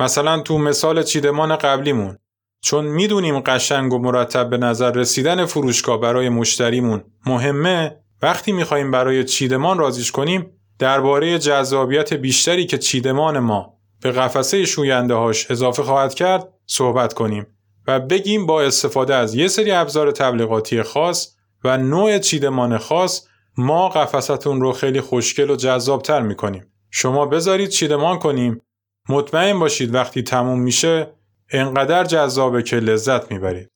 مثلا 0.00 0.40
تو 0.40 0.58
مثال 0.58 1.02
چیدمان 1.02 1.56
قبلیمون 1.56 2.18
چون 2.62 2.84
می‌دونیم 2.84 3.40
قشنگ 3.40 3.92
و 3.92 3.98
مرتب 3.98 4.50
به 4.50 4.58
نظر 4.58 4.92
رسیدن 4.92 5.44
فروشگاه 5.46 6.00
برای 6.00 6.28
مشتریمون 6.28 7.04
مهمه 7.26 7.96
وقتی 8.22 8.52
می‌خوایم 8.52 8.90
برای 8.90 9.24
چیدمان 9.24 9.78
رازیش 9.78 10.12
کنیم 10.12 10.50
درباره 10.78 11.38
جذابیت 11.38 12.14
بیشتری 12.14 12.66
که 12.66 12.78
چیدمان 12.78 13.38
ما 13.38 13.74
به 14.02 14.12
قفسه 14.12 14.64
شوینده 14.64 15.14
هاش 15.14 15.50
اضافه 15.50 15.82
خواهد 15.82 16.14
کرد 16.14 16.48
صحبت 16.66 17.12
کنیم 17.12 17.46
و 17.86 18.00
بگیم 18.00 18.46
با 18.46 18.62
استفاده 18.62 19.14
از 19.14 19.34
یه 19.34 19.48
سری 19.48 19.70
ابزار 19.70 20.10
تبلیغاتی 20.10 20.82
خاص 20.82 21.36
و 21.64 21.76
نوع 21.76 22.18
چیدمان 22.18 22.78
خاص 22.78 23.29
ما 23.56 23.88
قفستون 23.88 24.60
رو 24.60 24.72
خیلی 24.72 25.00
خوشگل 25.00 25.50
و 25.50 25.56
جذابتر 25.56 26.22
می‌کنیم. 26.22 26.66
شما 26.90 27.26
بذارید 27.26 27.68
چیدمان 27.68 28.18
کنیم 28.18 28.62
مطمئن 29.08 29.58
باشید 29.58 29.94
وقتی 29.94 30.22
تموم 30.22 30.60
میشه 30.60 31.06
انقدر 31.52 32.04
جذابه 32.04 32.62
که 32.62 32.76
لذت 32.76 33.32
می‌برید. 33.32 33.68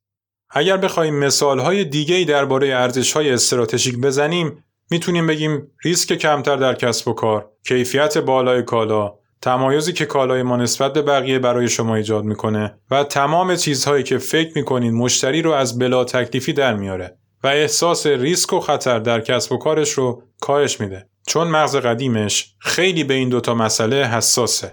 اگر 0.51 0.77
بخوایم 0.77 1.15
مثالهای 1.15 1.85
دیگه 1.85 2.25
درباره 2.25 2.69
ارزشهای 2.69 3.31
استراتژیک 3.31 3.99
بزنیم 3.99 4.65
می‌تونیم 4.91 5.27
بگیم 5.27 5.71
ریسک 5.85 6.13
کمتر 6.13 6.57
در 6.57 6.75
کسب 6.75 7.09
و 7.09 7.13
کار، 7.13 7.51
کیفیت 7.69 8.19
بالای 8.19 8.63
کالا، 8.63 9.15
تمایزی 9.43 9.93
که 9.93 10.07
کالای 10.07 10.43
ما 10.43 10.57
نسبت 10.57 10.93
به 10.93 11.03
بقیه 11.03 11.39
برای 11.39 11.69
شما 11.69 11.95
ایجاد 11.95 12.25
می‌کنه 12.25 12.79
و 12.91 13.05
تمام 13.05 13.57
چیزهایی 13.57 14.03
که 14.03 14.19
فکر 14.19 14.53
می‌کنید 14.55 14.93
مشتری 14.93 15.43
رو 15.43 15.51
از 15.51 15.79
بلا 15.79 16.05
تکلیفی 16.05 16.53
در 16.53 16.75
میاره 16.75 17.19
و 17.45 17.47
احساس 17.47 18.07
ریسک 18.07 18.53
و 18.53 18.61
خطر 18.61 18.99
در 18.99 19.21
کسب 19.21 19.53
و 19.53 19.59
کارش 19.59 19.91
رو 19.91 20.23
کاهش 20.41 20.81
میده 20.81 21.07
چون 21.27 21.49
مغز 21.49 21.77
قدیمش 21.77 22.55
خیلی 22.59 23.05
به 23.05 23.15
این 23.15 23.29
دوتا 23.29 23.55
مسئله 23.55 24.07
حساسه 24.07 24.73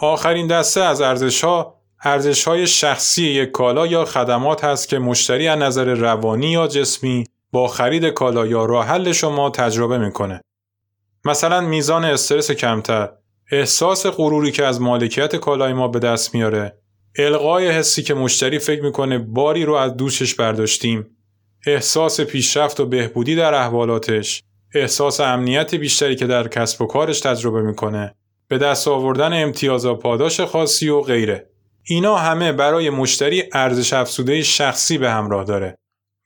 آخرین 0.00 0.46
دسته 0.46 0.80
از 0.80 1.00
ارزش 1.00 1.44
ها 1.44 1.80
ارزش 2.04 2.44
های 2.44 2.66
شخصی 2.66 3.24
یک 3.24 3.50
کالا 3.50 3.86
یا 3.86 4.04
خدمات 4.04 4.64
هست 4.64 4.88
که 4.88 4.98
مشتری 4.98 5.48
از 5.48 5.58
نظر 5.58 5.84
روانی 5.84 6.46
یا 6.46 6.66
جسمی 6.66 7.24
با 7.52 7.68
خرید 7.68 8.04
کالا 8.04 8.46
یا 8.46 8.64
راه 8.64 8.86
حل 8.86 9.12
شما 9.12 9.50
تجربه 9.50 9.98
می‌کنه. 9.98 10.40
مثلا 11.24 11.60
میزان 11.60 12.04
استرس 12.04 12.50
کمتر، 12.50 13.08
احساس 13.52 14.06
غروری 14.06 14.52
که 14.52 14.64
از 14.64 14.80
مالکیت 14.80 15.36
کالای 15.36 15.72
ما 15.72 15.88
به 15.88 15.98
دست 15.98 16.34
میاره، 16.34 16.78
القای 17.18 17.70
حسی 17.70 18.02
که 18.02 18.14
مشتری 18.14 18.58
فکر 18.58 18.82
می‌کنه 18.82 19.18
باری 19.18 19.64
رو 19.64 19.74
از 19.74 19.96
دوشش 19.96 20.34
برداشتیم، 20.34 21.13
احساس 21.66 22.20
پیشرفت 22.20 22.80
و 22.80 22.86
بهبودی 22.86 23.36
در 23.36 23.54
احوالاتش، 23.54 24.42
احساس 24.74 25.20
امنیت 25.20 25.74
بیشتری 25.74 26.16
که 26.16 26.26
در 26.26 26.48
کسب 26.48 26.82
و 26.82 26.86
کارش 26.86 27.20
تجربه 27.20 27.62
می‌کنه، 27.62 28.14
به 28.48 28.58
دست 28.58 28.88
آوردن 28.88 29.42
امتیاز 29.42 29.86
و 29.86 29.94
پاداش 29.94 30.40
خاصی 30.40 30.88
و 30.88 31.00
غیره. 31.00 31.50
اینا 31.84 32.16
همه 32.16 32.52
برای 32.52 32.90
مشتری 32.90 33.42
ارزش 33.52 33.92
افزوده 33.92 34.42
شخصی 34.42 34.98
به 34.98 35.10
همراه 35.10 35.44
داره 35.44 35.78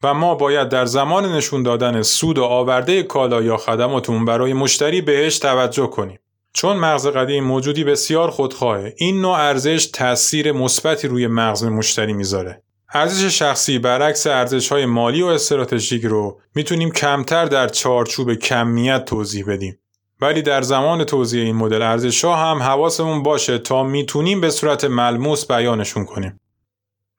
و 0.03 0.15
ما 0.15 0.35
باید 0.35 0.69
در 0.69 0.85
زمان 0.85 1.33
نشون 1.33 1.63
دادن 1.63 2.03
سود 2.03 2.39
و 2.39 2.45
آورده 2.45 3.03
کالا 3.03 3.43
یا 3.43 3.57
خدماتمون 3.57 4.25
برای 4.25 4.53
مشتری 4.53 5.01
بهش 5.01 5.39
توجه 5.39 5.87
کنیم. 5.87 6.19
چون 6.53 6.77
مغز 6.77 7.07
قدیم 7.07 7.45
موجودی 7.45 7.85
بسیار 7.85 8.31
خودخواهه 8.31 8.95
این 8.97 9.21
نوع 9.21 9.39
ارزش 9.39 9.87
تاثیر 9.87 10.53
مثبتی 10.53 11.09
روی 11.09 11.27
مغز 11.27 11.65
مشتری 11.65 12.13
می‌ذاره 12.13 12.63
ارزش 12.95 13.39
شخصی 13.39 13.79
برعکس 13.79 14.27
ارزش 14.27 14.73
های 14.73 14.87
مالی 14.87 15.23
و 15.23 15.27
استراتژیک 15.27 16.05
رو 16.05 16.41
می‌تونیم 16.55 16.91
کمتر 16.91 17.45
در 17.45 17.69
چارچوب 17.69 18.35
کمیت 18.35 19.05
توضیح 19.05 19.45
بدیم. 19.47 19.79
ولی 20.21 20.43
در 20.43 20.63
زمان 20.63 21.05
توضیح 21.05 21.43
این 21.43 21.57
مدل 21.57 21.83
ارزش 21.83 22.25
ها 22.25 22.37
هم 22.37 22.63
حواسمون 22.63 23.23
باشه 23.23 23.59
تا 23.59 23.83
می‌تونیم 23.83 24.41
به 24.41 24.51
صورت 24.51 24.85
ملموس 24.85 25.47
بیانشون 25.53 26.05
کنیم. 26.05 26.41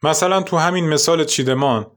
مثلا 0.03 0.41
تو 0.41 0.57
همین 0.57 0.89
مثال 0.89 1.25
چیدمان 1.25 1.87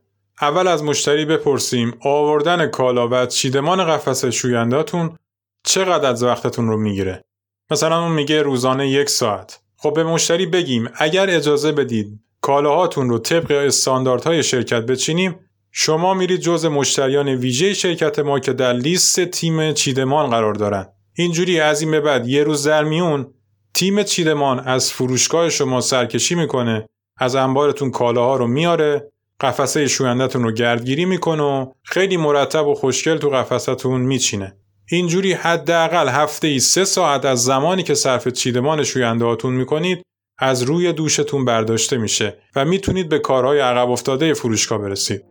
اول 0.40 0.66
از 0.68 0.84
مشتری 0.84 1.24
بپرسیم 1.24 1.94
آوردن 2.00 2.66
کالا 2.66 3.08
و 3.08 3.26
چیدمان 3.26 3.84
قفس 3.84 4.24
شوینداتون 4.24 5.18
چقدر 5.64 6.10
از 6.10 6.22
وقتتون 6.22 6.68
رو 6.68 6.76
می‌گیره؟ 6.76 7.24
مثلا 7.70 8.02
اون 8.02 8.12
میگه 8.12 8.42
روزانه 8.42 8.88
یک 8.88 9.10
ساعت. 9.10 9.60
خب 9.76 9.94
به 9.94 10.04
مشتری 10.04 10.46
بگیم 10.46 10.88
اگر 10.94 11.30
اجازه 11.30 11.72
بدید 11.72 12.20
کالاهاتون 12.42 13.08
رو 13.08 13.18
طبق 13.18 13.50
استانداردهای 13.50 14.42
شرکت 14.42 14.82
بچینیم 14.86 15.38
شما 15.70 16.14
میرید 16.14 16.40
جز 16.40 16.66
مشتریان 16.66 17.28
ویژه 17.28 17.74
شرکت 17.74 18.18
ما 18.18 18.40
که 18.40 18.52
در 18.52 18.72
لیست 18.72 19.24
تیم 19.24 19.72
چیدمان 19.72 20.30
قرار 20.30 20.54
دارن. 20.54 20.86
اینجوری 21.16 21.60
از 21.60 21.80
این 21.80 21.90
به 21.90 22.00
بعد 22.00 22.28
یه 22.28 22.44
روز 22.44 22.66
در 22.66 22.84
میون 22.84 23.34
تیم 23.74 24.02
چیدمان 24.02 24.60
از 24.60 24.92
فروشگاه 24.92 25.48
شما 25.48 25.80
سرکشی 25.80 26.34
می‌کنه 26.34 26.88
از 27.16 27.34
انبارتون 27.34 27.90
کالاها 27.90 28.36
رو 28.36 28.46
میاره 28.46 29.12
قفسه 29.40 29.86
شویندهتون 29.86 30.42
رو 30.42 30.52
گردگیری 30.52 31.04
می‌کنه 31.04 31.42
و 31.42 31.72
خیلی 31.82 32.16
مرتب 32.16 32.66
و 32.66 32.74
خوشگل 32.74 33.16
تو 33.18 33.28
قفسهتون 33.28 34.00
میچینه. 34.00 34.56
اینجوری 34.90 35.32
حداقل 35.32 36.08
هفته 36.08 36.48
ای 36.48 36.60
سه 36.60 36.84
ساعت 36.84 37.24
از 37.24 37.44
زمانی 37.44 37.82
که 37.82 37.94
صرف 37.94 38.28
چیدمان 38.28 38.84
شوینده 38.84 39.24
هاتون 39.24 39.54
می‌کنید 39.54 40.02
از 40.42 40.62
روی 40.62 40.92
دوشتون 40.92 41.44
برداشته 41.44 41.96
میشه 41.96 42.36
و 42.56 42.64
می‌تونید 42.64 43.08
به 43.08 43.18
کارهای 43.18 43.60
عقب 43.60 43.90
افتاده 43.90 44.34
فروشگاه 44.34 44.78
برسید. 44.78 45.24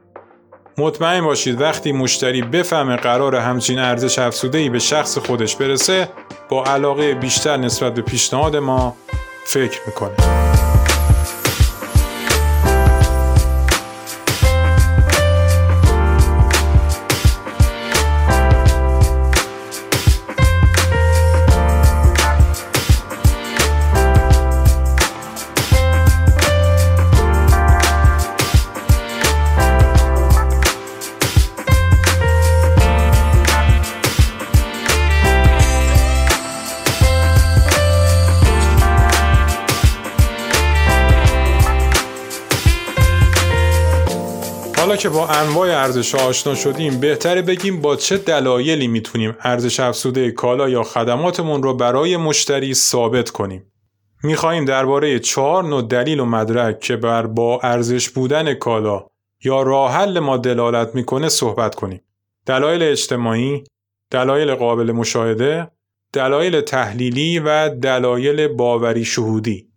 مطمئن 0.78 1.22
باشید 1.22 1.62
وقتی 1.62 1.92
مشتری 1.92 2.42
بفهمه 2.42 2.96
قرار 2.96 3.36
همچین 3.36 3.80
ارزش 3.80 4.20
افزوده 4.20 4.70
به 4.70 4.80
شخص 4.80 5.18
خودش 5.18 5.56
برسه 5.56 6.10
با 6.50 6.64
علاقه 6.64 7.14
بیشتر 7.14 7.58
نسبت 7.58 7.94
به 7.94 8.02
پیشنهاد 8.02 8.56
ما 8.56 8.96
فکر 9.46 9.80
می‌کنه. 9.88 10.51
که 44.98 45.10
با 45.10 45.28
انواع 45.28 45.70
ارزش 45.70 46.16
آشنا 46.16 46.56
شدیم 46.56 47.00
بهتره 47.00 47.42
بگیم 47.42 47.82
با 47.82 47.96
چه 47.96 48.18
دلایلی 48.18 48.88
می‌تونیم 48.88 49.36
ارزش 49.42 49.80
افزوده 49.80 50.32
کالا 50.32 50.70
یا 50.70 50.84
خدماتمون 50.84 51.64
رو 51.64 51.74
برای 51.74 52.18
مشتری 52.18 52.74
ثابت 52.74 53.30
کنیم. 53.30 53.72
می‌خواهیم 54.24 54.66
درباره 54.66 55.20
چهار 55.20 55.64
نوع 55.64 55.82
دلیل 55.82 56.20
و 56.20 56.26
مدرک 56.26 56.80
که 56.80 56.96
بر 56.96 57.26
با 57.26 57.60
ارزش 57.64 58.10
بودن 58.10 58.54
کالا 58.54 59.06
یا 59.44 59.62
راه 59.62 59.92
حل 59.94 60.20
ما 60.20 60.38
دلالت 60.38 60.96
می‌کنه 60.96 61.30
صحبت 61.30 61.76
کنیم. 61.76 62.02
دلایل 62.46 62.84
اجتماعی، 62.84 63.64
دلایل 64.12 64.56
قابل 64.56 64.92
مشاهده، 64.92 65.72
دلایل 66.14 66.62
تحلیلی 66.62 67.40
و 67.40 67.70
دلایل 67.70 68.48
باوری 68.48 69.06
شهودی. 69.06 69.71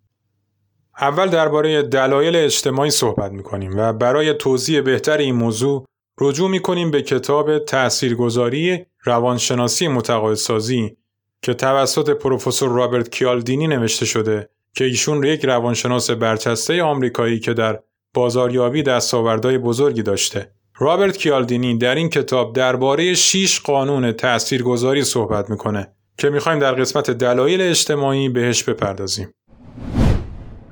اول 1.00 1.28
درباره 1.28 1.82
دلایل 1.82 2.36
اجتماعی 2.36 2.90
صحبت 2.90 3.32
می‌کنیم 3.32 3.72
و 3.76 3.92
برای 3.92 4.34
توضیح 4.34 4.80
بهتر 4.80 5.18
این 5.18 5.34
موضوع 5.34 5.86
رجوع 6.20 6.50
می‌کنیم 6.50 6.90
به 6.90 7.02
کتاب 7.02 7.58
تاثیرگذاری 7.58 8.86
روانشناسی 9.04 9.88
متقاعدسازی 9.88 10.96
که 11.42 11.54
توسط 11.54 12.10
پروفسور 12.10 12.70
رابرت 12.70 13.10
کیالدینی 13.10 13.66
نوشته 13.66 14.06
شده 14.06 14.48
که 14.74 14.84
ایشون 14.84 15.24
یک 15.24 15.44
روانشناس 15.44 16.10
برچسته 16.10 16.82
آمریکایی 16.82 17.40
که 17.40 17.54
در 17.54 17.80
بازاریابی 18.14 18.82
دستاوردهای 18.82 19.58
بزرگی 19.58 20.02
داشته. 20.02 20.50
رابرت 20.78 21.16
کیالدینی 21.16 21.78
در 21.78 21.94
این 21.94 22.08
کتاب 22.08 22.52
درباره 22.52 23.14
6 23.14 23.60
قانون 23.60 24.12
تاثیرگذاری 24.12 25.04
صحبت 25.04 25.50
می‌کنه 25.50 25.92
که 26.18 26.30
می‌خوایم 26.30 26.58
در 26.58 26.72
قسمت 26.72 27.10
دلایل 27.10 27.60
اجتماعی 27.60 28.28
بهش 28.28 28.62
بپردازیم. 28.62 29.34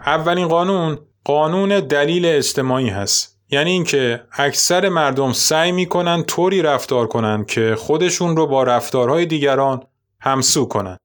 اولین 0.06 0.48
قانون 0.48 0.98
قانون 1.24 1.80
دلیل 1.80 2.26
اجتماعی 2.26 2.88
هست. 2.88 3.38
یعنی 3.50 3.70
اینکه 3.70 4.22
اکثر 4.32 4.88
مردم 4.88 5.32
سعی 5.32 5.72
می‌کنن 5.72 6.22
طوری 6.22 6.62
رفتار 6.62 7.06
کنن 7.06 7.44
که 7.44 7.74
خودشون 7.78 8.36
رو 8.36 8.46
با 8.46 8.62
رفتارهای 8.62 9.26
دیگران 9.26 9.82
همسو 10.20 10.64
کنن. 10.64 10.96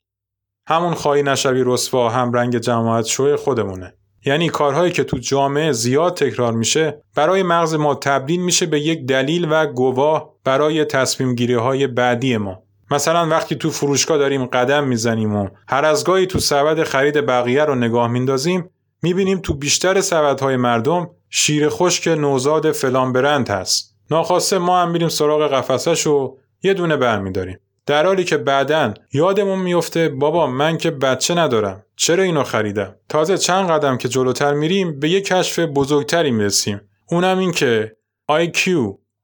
همون 0.67 0.93
خواهی 0.93 1.23
نشوی 1.23 1.63
رسوا 1.65 2.09
هم 2.09 2.33
رنگ 2.33 2.57
جماعت 2.57 3.05
شوی 3.05 3.35
خودمونه. 3.35 3.93
یعنی 4.25 4.49
کارهایی 4.49 4.91
که 4.91 5.03
تو 5.03 5.17
جامعه 5.17 5.71
زیاد 5.71 6.17
تکرار 6.17 6.53
میشه 6.53 7.01
برای 7.15 7.43
مغز 7.43 7.73
ما 7.73 7.95
تبدیل 7.95 8.41
میشه 8.41 8.65
به 8.65 8.79
یک 8.79 9.05
دلیل 9.05 9.47
و 9.49 9.65
گواه 9.65 10.33
برای 10.43 10.85
تصمیم 10.85 11.35
گیری 11.35 11.53
های 11.53 11.87
بعدی 11.87 12.37
ما. 12.37 12.63
مثلا 12.91 13.27
وقتی 13.27 13.55
تو 13.55 13.69
فروشگاه 13.69 14.17
داریم 14.17 14.45
قدم 14.45 14.83
می‌زنیم 14.83 15.35
و 15.35 15.47
هر 15.67 15.85
از 15.85 16.03
گاهی 16.03 16.25
تو 16.25 16.39
سبد 16.39 16.83
خرید 16.83 17.25
بقیه 17.25 17.65
رو 17.65 17.75
نگاه 17.75 18.07
میندازیم 18.07 18.69
می‌بینیم 19.01 19.39
تو 19.39 19.53
بیشتر 19.53 20.01
سبدهای 20.01 20.57
مردم 20.57 21.09
شیر 21.29 21.69
خشک 21.69 22.07
نوزاد 22.07 22.71
فلان 22.71 23.13
برند 23.13 23.49
هست. 23.49 23.95
ناخواسته 24.11 24.57
ما 24.57 24.81
هم 24.81 24.91
میریم 24.91 25.09
سراغ 25.09 25.53
قفسش 25.53 26.07
و 26.07 26.37
یه 26.63 26.73
دونه 26.73 26.97
برمیداریم. 26.97 27.59
در 27.85 28.05
حالی 28.05 28.23
که 28.23 28.37
بعدا 28.37 28.93
یادمون 29.13 29.59
میفته 29.59 30.09
بابا 30.09 30.47
من 30.47 30.77
که 30.77 30.91
بچه 30.91 31.35
ندارم. 31.35 31.83
چرا 31.95 32.23
اینو 32.23 32.43
خریدم؟ 32.43 32.95
تازه 33.09 33.37
چند 33.37 33.69
قدم 33.69 33.97
که 33.97 34.07
جلوتر 34.07 34.53
میریم 34.53 34.99
به 34.99 35.09
یه 35.09 35.21
کشف 35.21 35.59
بزرگتری 35.59 36.31
می‌رسیم. 36.31 36.81
اونم 37.09 37.37
این 37.37 37.51
که 37.51 37.95
IQ 38.31 38.69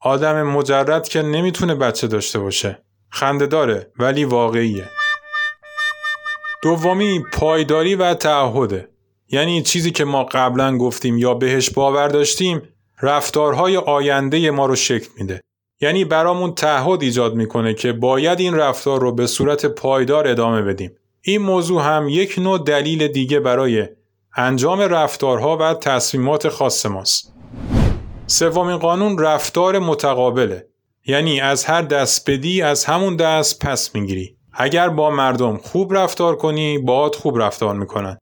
آدم 0.01 0.43
مجرد 0.43 1.07
که 1.07 1.21
نمی‌تونه 1.21 1.75
بچه 1.75 2.07
داشته 2.07 2.39
باشه. 2.39 2.83
خنده 3.09 3.47
داره 3.47 3.91
ولی 3.99 4.25
واقعیه. 4.25 4.89
دومی 6.63 7.23
پایداری 7.33 7.95
و 7.95 8.13
تعهده. 8.13 8.92
یعنی 9.29 9.61
چیزی 9.61 9.91
که 9.91 10.05
ما 10.05 10.23
قبلا 10.23 10.77
گفتیم 10.77 11.17
یا 11.17 11.33
بهش 11.33 11.69
باور 11.69 12.07
داشتیم 12.07 12.61
رفتارهای 13.01 13.77
آینده 13.77 14.51
ما 14.51 14.65
رو 14.65 14.75
شکل 14.75 15.09
میده 15.17 15.41
یعنی 15.81 16.05
برامون 16.05 16.53
تعهد 16.53 17.01
ایجاد 17.01 17.35
می‌کنه 17.35 17.73
که 17.73 17.93
باید 17.93 18.39
این 18.39 18.55
رفتار 18.55 19.01
رو 19.01 19.11
به 19.11 19.27
صورت 19.27 19.65
پایدار 19.65 20.27
ادامه 20.27 20.61
بدیم. 20.61 20.91
این 21.21 21.41
موضوع 21.41 21.81
هم 21.81 22.09
یک 22.09 22.39
نوع 22.39 22.63
دلیل 22.63 23.07
دیگه 23.07 23.39
برای 23.39 23.87
انجام 24.35 24.81
رفتارها 24.81 25.57
و 25.57 25.73
تصمیمات 25.73 26.49
خاص 26.49 26.85
ماست. 26.85 27.33
سومین 28.27 28.77
قانون 28.77 29.17
رفتار 29.17 29.79
متقابله. 29.79 30.67
یعنی 31.05 31.39
از 31.39 31.65
هر 31.65 31.81
دست 31.81 32.29
بدی 32.29 32.61
از 32.61 32.85
همون 32.85 33.15
دست 33.15 33.65
پس 33.65 33.95
می‌گیری. 33.95 34.37
اگر 34.53 34.89
با 34.89 35.09
مردم 35.09 35.57
خوب 35.57 35.93
رفتار 35.93 36.35
کنی 36.35 36.77
باهات 36.77 37.15
خوب 37.15 37.41
رفتار 37.41 37.75
می‌کنن. 37.75 38.17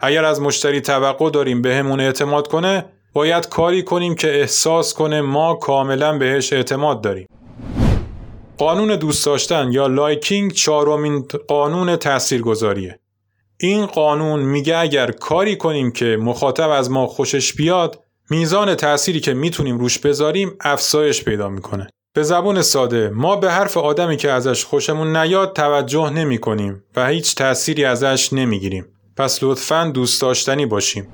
اگر 0.00 0.24
از 0.24 0.40
مشتری 0.40 0.80
توقع 0.80 1.30
داریم 1.30 1.62
بهمون 1.62 2.00
اعتماد 2.00 2.48
کنه 2.48 2.84
باید 3.12 3.48
کاری 3.48 3.82
کنیم 3.82 4.14
که 4.14 4.40
احساس 4.40 4.94
کنه 4.94 5.20
ما 5.20 5.54
کاملا 5.54 6.18
بهش 6.18 6.52
اعتماد 6.52 7.00
داریم. 7.00 7.26
قانون 8.58 8.96
دوست 8.96 9.26
داشتن 9.26 9.72
یا 9.72 9.86
liking 9.86 10.52
چهارمین 10.52 11.28
قانون 11.48 11.96
تاثیرگذاریه. 11.96 12.98
این 13.60 13.86
قانون 13.86 14.40
میگه 14.40 14.76
اگر 14.76 15.10
کاری 15.10 15.56
کنیم 15.56 15.90
که 15.90 16.18
مخاطب 16.20 16.70
از 16.70 16.90
ما 16.90 17.06
خوشش 17.06 17.52
بیاد 17.52 18.00
میزان 18.30 18.74
تأثیری 18.74 19.20
که 19.20 19.34
می‌تونیم 19.34 19.78
روش 19.78 19.98
بذاریم 19.98 20.56
افزایش 20.60 21.24
پیدا 21.24 21.48
می‌کنه. 21.48 21.86
به 22.14 22.22
زبون 22.22 22.62
ساده 22.62 23.10
ما 23.14 23.36
به 23.36 23.50
حرف 23.50 23.76
آدمی 23.76 24.16
که 24.16 24.30
ازش 24.30 24.64
خوشمون 24.64 25.16
نیاد 25.16 25.52
توجه 25.52 26.10
نمی 26.10 26.38
کنیم 26.38 26.84
و 26.96 27.06
هیچ 27.06 27.34
تأثیری 27.34 27.84
ازش 27.84 28.32
نمی‌گیریم. 28.32 28.86
پس 29.18 29.42
لطفا 29.42 29.90
دوست 29.94 30.22
داشتنی 30.22 30.66
باشیم. 30.66 31.08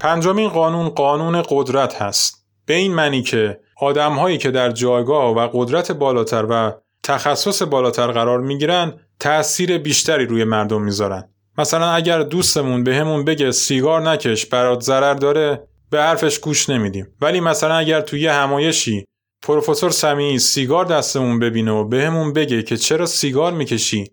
پنجمین 0.00 0.48
قانون 0.48 0.88
قانون 0.88 1.42
قدرت 1.48 2.02
هست. 2.02 2.46
به 2.66 2.74
این 2.74 2.94
معنی 2.94 3.22
که 3.22 3.60
آدم 3.80 4.12
هایی 4.12 4.38
که 4.38 4.50
در 4.50 4.70
جایگاه 4.70 5.34
و 5.36 5.48
قدرت 5.52 5.92
بالاتر 5.92 6.46
و 6.50 6.72
تخصص 7.02 7.62
بالاتر 7.62 8.06
قرار 8.06 8.40
می‌گیرن 8.40 8.94
تأثیر 9.20 9.78
بیشتری 9.78 10.26
روی 10.26 10.44
مردم 10.44 10.82
می‌ذارن. 10.82 11.28
مثلا 11.58 11.90
اگر 11.90 12.22
دوستمون 12.22 12.84
به 12.84 12.96
همون 12.96 13.24
بگه 13.24 13.50
سیگار 13.50 14.10
نکش 14.10 14.46
برات 14.46 14.80
ضرر 14.80 15.14
داره 15.14 15.68
به 15.90 16.02
حرفش 16.02 16.38
گوش 16.38 16.68
نمیدیم. 16.68 17.06
ولی 17.20 17.40
مثلا 17.40 17.74
اگر 17.74 18.00
توی 18.00 18.20
یه 18.20 18.32
همایشی 18.32 19.04
پروفسور 19.42 19.90
سمیعی 19.90 20.38
سیگار 20.38 20.84
دستمون 20.84 21.38
ببینه 21.38 21.72
و 21.72 21.84
بهمون 21.84 22.32
بگه 22.32 22.62
که 22.62 22.76
چرا 22.76 23.06
سیگار 23.06 23.52
می‌کشی 23.52 24.10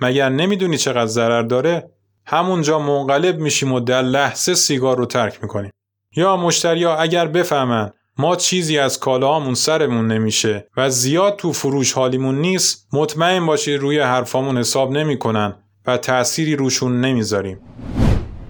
مگر 0.00 0.28
نمی‌دونی 0.28 0.78
چقدر 0.78 1.06
ضرر 1.06 1.42
داره 1.42 1.90
همونجا 2.30 2.78
منقلب 2.78 3.38
میشیم 3.38 3.72
و 3.72 3.80
در 3.80 4.02
لحظه 4.02 4.54
سیگار 4.54 4.96
رو 4.96 5.06
ترک 5.06 5.38
می‌کنیم. 5.42 5.70
یا 6.16 6.36
مشتریا 6.36 6.96
اگر 6.96 7.26
بفهمن 7.26 7.90
ما 8.16 8.36
چیزی 8.36 8.78
از 8.78 9.00
کالاهامون 9.00 9.54
سرمون 9.54 10.06
نمیشه 10.06 10.68
و 10.76 10.90
زیاد 10.90 11.36
تو 11.36 11.52
فروش 11.52 11.92
حالیمون 11.92 12.40
نیست 12.40 12.88
مطمئن 12.92 13.46
باشید 13.46 13.80
روی 13.80 14.00
حرفامون 14.00 14.58
حساب 14.58 14.92
نمی‌کنن 14.92 15.54
و 15.86 15.96
تأثیری 15.96 16.56
روشون 16.56 17.00
نمی‌ذاریم. 17.00 17.60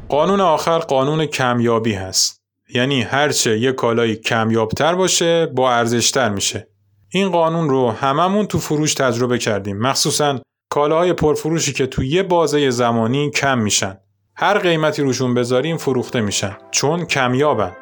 قانون 0.08 0.40
آخر 0.40 0.78
قانون 0.78 1.26
کمیابی 1.26 1.92
هست. 1.92 2.42
یعنی 2.74 3.02
هرچه 3.02 3.58
یه 3.58 3.72
کالایی 3.72 4.16
کمیابتر 4.16 4.94
باشه 4.94 5.46
با 5.46 5.72
ارزشتر 5.72 6.28
میشه. 6.28 6.68
این 7.10 7.30
قانون 7.30 7.68
رو 7.68 7.90
هممون 7.90 8.46
تو 8.46 8.58
فروش 8.58 8.94
تجربه 8.94 9.38
کردیم. 9.38 9.78
مخصوصا 9.78 10.40
کالاهای 10.70 11.12
پرفروشی 11.12 11.72
که 11.72 11.86
توی 11.86 12.08
یه 12.08 12.22
بازه 12.22 12.70
زمانی 12.70 13.30
کم 13.30 13.58
میشن. 13.58 13.98
هر 14.36 14.58
قیمتی 14.58 15.02
روشون 15.02 15.34
بذاریم 15.34 15.76
فروخته 15.76 16.20
میشن. 16.20 16.56
چون 16.70 17.04
کمیابن. 17.04 17.72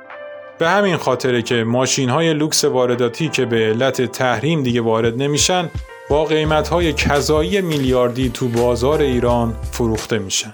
به 0.59 0.69
همین 0.69 0.97
خاطره 0.97 1.43
که 1.43 1.65
ماشین 1.65 2.09
های 2.09 2.35
لوکس 2.35 2.65
وارداتی 2.65 3.29
که 3.29 3.47
به 3.47 3.57
علت 3.57 4.03
تحریم 4.03 4.63
دیگه 4.63 4.81
وارد 4.81 5.23
نمیشن 5.23 5.71
با 6.11 6.25
قیمت 6.25 6.69
های 6.69 6.93
کذایی 6.93 7.61
میلیاردی 7.61 8.29
تو 8.29 8.49
بازار 8.49 9.01
ایران 9.01 9.57
فروخته 9.73 10.19
میشن. 10.19 10.51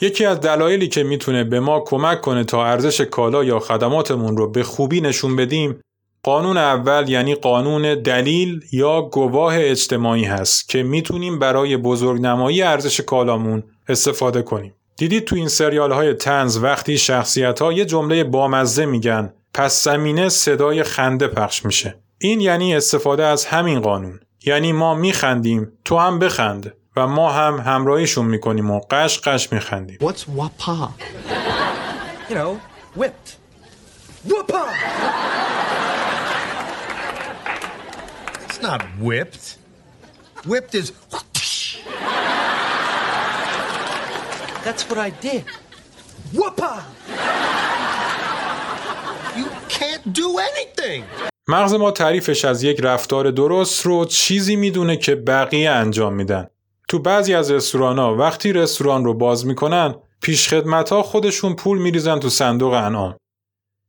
یکی 0.00 0.24
از 0.24 0.40
دلایلی 0.40 0.88
که 0.88 1.02
می‌تونه 1.02 1.44
به 1.44 1.60
ما 1.60 1.80
کمک 1.80 2.20
کنه 2.20 2.44
تا 2.44 2.66
ارزش 2.66 3.00
کالا 3.00 3.44
یا 3.44 3.58
خدماتمون 3.58 4.36
رو 4.36 4.50
به 4.50 4.62
خوبی 4.62 5.00
نشون 5.00 5.36
بدیم 5.36 5.80
قانون 6.22 6.56
اول 6.56 7.08
یعنی 7.08 7.34
قانون 7.34 8.02
دلیل 8.02 8.64
یا 8.72 9.02
گواه 9.02 9.54
اجتماعی 9.56 10.24
هست 10.24 10.68
که 10.68 10.82
می‌تونیم 10.82 11.38
برای 11.38 11.76
بزرگنمایی 11.76 12.62
ارزش 12.62 13.00
کالامون 13.00 13.62
استفاده 13.88 14.42
کنیم. 14.42 14.74
دیدید 14.96 15.24
تو 15.24 15.36
این 15.36 15.48
سریال 15.48 15.92
های 15.92 16.14
تنز 16.14 16.58
وقتی 16.58 16.98
شخصیت 16.98 17.62
ها 17.62 17.72
یه 17.72 17.84
جمله 17.84 18.24
بامزه 18.24 18.86
میگن 18.86 19.32
پس 19.54 19.84
زمینه 19.84 20.28
صدای 20.28 20.82
خنده 20.82 21.28
پخش 21.28 21.64
میشه. 21.64 21.94
این 22.18 22.40
یعنی 22.40 22.76
استفاده 22.76 23.24
از 23.24 23.44
همین 23.44 23.80
قانون. 23.80 24.20
یعنی 24.46 24.72
ما 24.72 24.94
میخندیم 24.94 25.72
تو 25.84 25.96
هم 25.96 26.18
بخند 26.18 26.74
و 26.96 27.06
ما 27.06 27.32
هم 27.32 27.58
همراهیشون 27.60 28.26
می‌کنیم 28.26 28.70
و 28.70 28.80
قش 28.90 29.20
قش 29.20 29.52
میخندیم 29.52 29.98
What's 29.98 30.24
wapa? 30.38 30.88
You 32.28 32.34
know, 32.34 32.60
whipped. 32.96 33.36
Whoopah! 34.28 34.70
It's 38.44 38.60
not 38.68 38.82
whipped. 39.06 39.56
Whipped 40.46 40.74
is. 40.74 40.92
That's 44.64 44.82
what 44.88 44.98
I 44.98 45.10
did. 45.28 45.44
Whoopah! 46.38 46.80
You 49.38 49.46
can't 49.68 50.04
do 50.12 50.28
anything. 50.38 51.04
مغز 51.48 51.74
ما 51.74 51.90
تعریفش 51.90 52.44
از 52.44 52.62
یک 52.62 52.80
رفتار 52.80 53.30
درست 53.30 53.86
رو 53.86 54.04
چیزی 54.04 54.56
می‌دونه 54.56 54.96
که 54.96 55.14
بقیه 55.14 55.70
انجام 55.70 56.14
میدن 56.14 56.46
تو 56.90 56.98
بعضی 56.98 57.34
از 57.34 57.50
رستوران 57.50 57.98
ها 57.98 58.14
وقتی 58.14 58.52
رستوران 58.52 59.04
رو 59.04 59.14
باز 59.14 59.46
می‌کنن 59.46 59.94
پیشخدمت 60.22 60.90
ها 60.90 61.02
خودشون 61.02 61.54
پول 61.54 61.78
میریزن 61.78 62.18
تو 62.18 62.28
صندوق 62.28 62.72
انعام. 62.72 63.16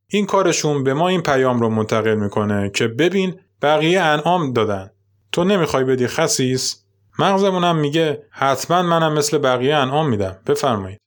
این 0.08 0.26
کارشون 0.26 0.84
به 0.84 0.94
ما 0.94 1.08
این 1.08 1.22
پیام 1.22 1.60
رو 1.60 1.68
منتقل 1.68 2.14
می‌کنه 2.14 2.70
که 2.70 2.88
ببین 2.88 3.40
بقیه 3.62 4.00
انعام 4.00 4.52
دادن. 4.52 4.90
تو 5.32 5.44
نمی‌خوای 5.44 5.84
بدی 5.84 6.06
خسیس؟ 6.06 6.84
مغزمونم 7.18 7.76
میگه 7.76 8.26
حتما 8.30 8.82
منم 8.82 9.12
مثل 9.12 9.38
بقیه 9.38 9.74
انعام 9.74 10.08
میدم. 10.08 10.36
بفرمایید. 10.46 10.98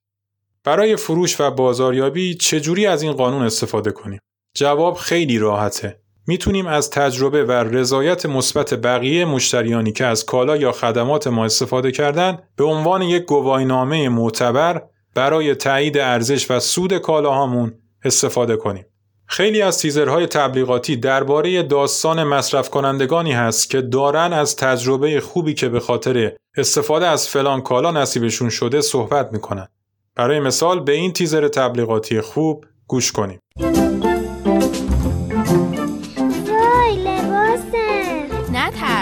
برای 0.63 0.95
فروش 0.95 1.41
و 1.41 1.51
بازاریابی 1.51 2.35
چجوری 2.35 2.85
از 2.85 3.01
این 3.01 3.11
قانون 3.11 3.43
استفاده 3.43 3.91
کنیم؟ 3.91 4.19
جواب 4.55 4.95
خیلی 4.95 5.37
راحته. 5.37 5.99
می‌تونیم 6.27 6.67
از 6.67 6.89
تجربه 6.89 7.45
و 7.45 7.51
رضایت 7.51 8.25
مثبت 8.25 8.73
بقیه 8.73 9.25
مشتریانی 9.25 9.91
که 9.91 10.05
از 10.05 10.25
کالا 10.25 10.57
یا 10.57 10.71
خدمات 10.71 11.27
ما 11.27 11.45
استفاده 11.45 11.91
کردن 11.91 12.37
به 12.55 12.63
عنوان 12.63 13.01
یک 13.01 13.25
گواهینامه 13.25 14.09
معتبر 14.09 14.81
برای 15.15 15.55
تایید 15.55 15.97
ارزش 15.97 16.51
و 16.51 16.59
سود 16.59 16.97
کالاهامون 16.97 17.73
استفاده 18.05 18.55
کنیم. 18.55 18.85
خیلی 19.27 19.61
از 19.61 19.79
تیزرهای 19.79 20.27
تبلیغاتی 20.27 20.95
درباره 20.95 21.63
داستان 21.63 22.23
مصرف 22.23 22.69
کنندگانی 22.69 23.31
هست 23.31 23.69
که 23.69 23.81
دارن 23.81 24.33
از 24.33 24.55
تجربه 24.55 25.19
خوبی 25.19 25.53
که 25.53 25.69
به 25.69 25.79
خاطر 25.79 26.31
استفاده 26.57 27.07
از 27.07 27.27
فلان 27.27 27.61
کالا 27.61 27.91
نصیبشون 27.91 28.49
شده 28.49 28.81
صحبت 28.81 29.33
می‌کنن. 29.33 29.67
برای 30.15 30.39
مثال 30.39 30.79
به 30.79 30.91
این 30.91 31.13
تیزر 31.13 31.47
تبلیغاتی 31.47 32.21
خوب 32.21 32.65
گوش 32.87 33.11
کنیم. 33.11 33.39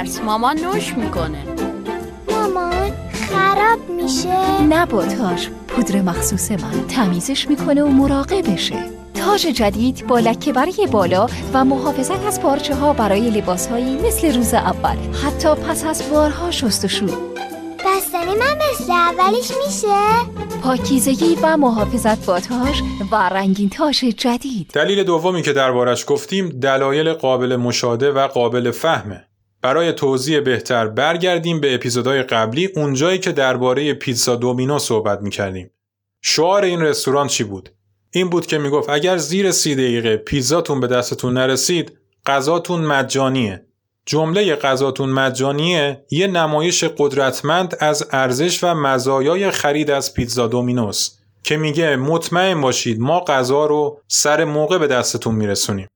نترس 0.04 0.22
مامان 0.22 0.60
نوش 0.60 0.94
می‌کنه. 0.94 1.44
مامان 2.32 2.92
خراب 3.14 3.90
میشه. 3.90 4.62
نه 4.62 4.86
با 4.86 5.06
تاج 5.06 5.48
پودر 5.68 6.02
مخصوص 6.02 6.52
من 6.52 6.88
تمیزش 6.88 7.50
می‌کنه 7.50 7.84
و 7.84 7.88
مراقبشه. 7.88 8.76
تاج 9.14 9.42
جدید 9.42 10.08
با 10.08 10.20
لکه 10.20 10.54
برای 10.54 10.88
بالا 10.92 11.28
و 11.54 11.66
محافظت 11.66 12.26
از 12.26 12.42
پارچه 12.42 12.76
ها 12.76 12.94
برای 12.94 13.30
لباس 13.30 13.68
هایی 13.68 13.96
مثل 13.96 14.36
روز 14.36 14.54
اول. 14.54 14.98
حتی 15.24 15.56
پس 15.56 15.86
از 15.86 16.10
بارها 16.12 16.52
شستشو 16.52 17.06
بستنی 17.06 18.36
من 18.40 18.58
مثل 18.72 18.92
اولش 18.92 19.52
میشه. 19.66 19.98
پاکیزگی 20.64 21.38
و 21.42 21.58
محافظت 21.58 22.26
با 22.26 22.40
تاج 22.40 22.82
و 23.12 23.16
رنگین 23.16 23.70
تاج 23.70 23.96
جدید. 23.96 24.72
دلیل 24.74 25.04
دومی 25.04 25.42
که 25.42 25.54
دربارش 25.54 26.06
گفتیم 26.08 26.50
دلایل 26.50 27.14
قابل 27.14 27.56
مشاهده 27.56 28.12
و 28.12 28.28
قابل 28.28 28.72
فهمه. 28.72 29.26
برای 29.64 29.94
توضیح 29.94 30.40
بهتر 30.40 30.88
برگردیم 30.88 31.60
به 31.60 31.76
اپیزودهای 31.76 32.24
قبلی 32.24 32.66
اونجایی 32.76 33.20
که 33.20 33.32
درباره 33.32 33.94
پیتزا 33.94 34.36
دومینو 34.36 34.80
صحبت 34.80 35.22
می‌کردیم. 35.22 35.72
شعار 36.22 36.64
این 36.64 36.82
رستوران 36.82 37.28
چی 37.28 37.44
بود؟ 37.44 37.70
این 38.12 38.30
بود 38.30 38.46
که 38.46 38.58
می‌گفت 38.58 38.90
اگر 38.90 39.18
زیر 39.18 39.52
سی 39.52 39.76
دقیقه 39.76 40.18
پیتزاتون 40.18 40.80
به 40.80 40.88
دستتون 40.88 41.34
نرسید 41.34 41.92
غذاتون 42.26 42.82
مجانیه. 42.82 43.66
جمله 44.06 44.56
غذاتون 44.56 45.10
مجانیه 45.10 46.06
یه 46.12 46.28
نمایش 46.28 46.84
قدرتمند 46.84 47.78
از 47.80 48.08
ارزش 48.12 48.64
و 48.64 48.74
مزایای 48.74 49.52
خرید 49.52 49.92
از 49.92 50.14
پیتزا 50.14 50.48
دومینوس 50.48 51.10
که 51.44 51.58
میگه 51.58 51.96
مطمئن 51.96 52.62
باشید 52.62 53.00
ما 53.00 53.20
غذا 53.20 53.66
رو 53.66 54.02
سر 54.08 54.44
موقع 54.44 54.78
به 54.78 54.88
دستتون 54.88 55.36
میرسونیم. 55.36 55.88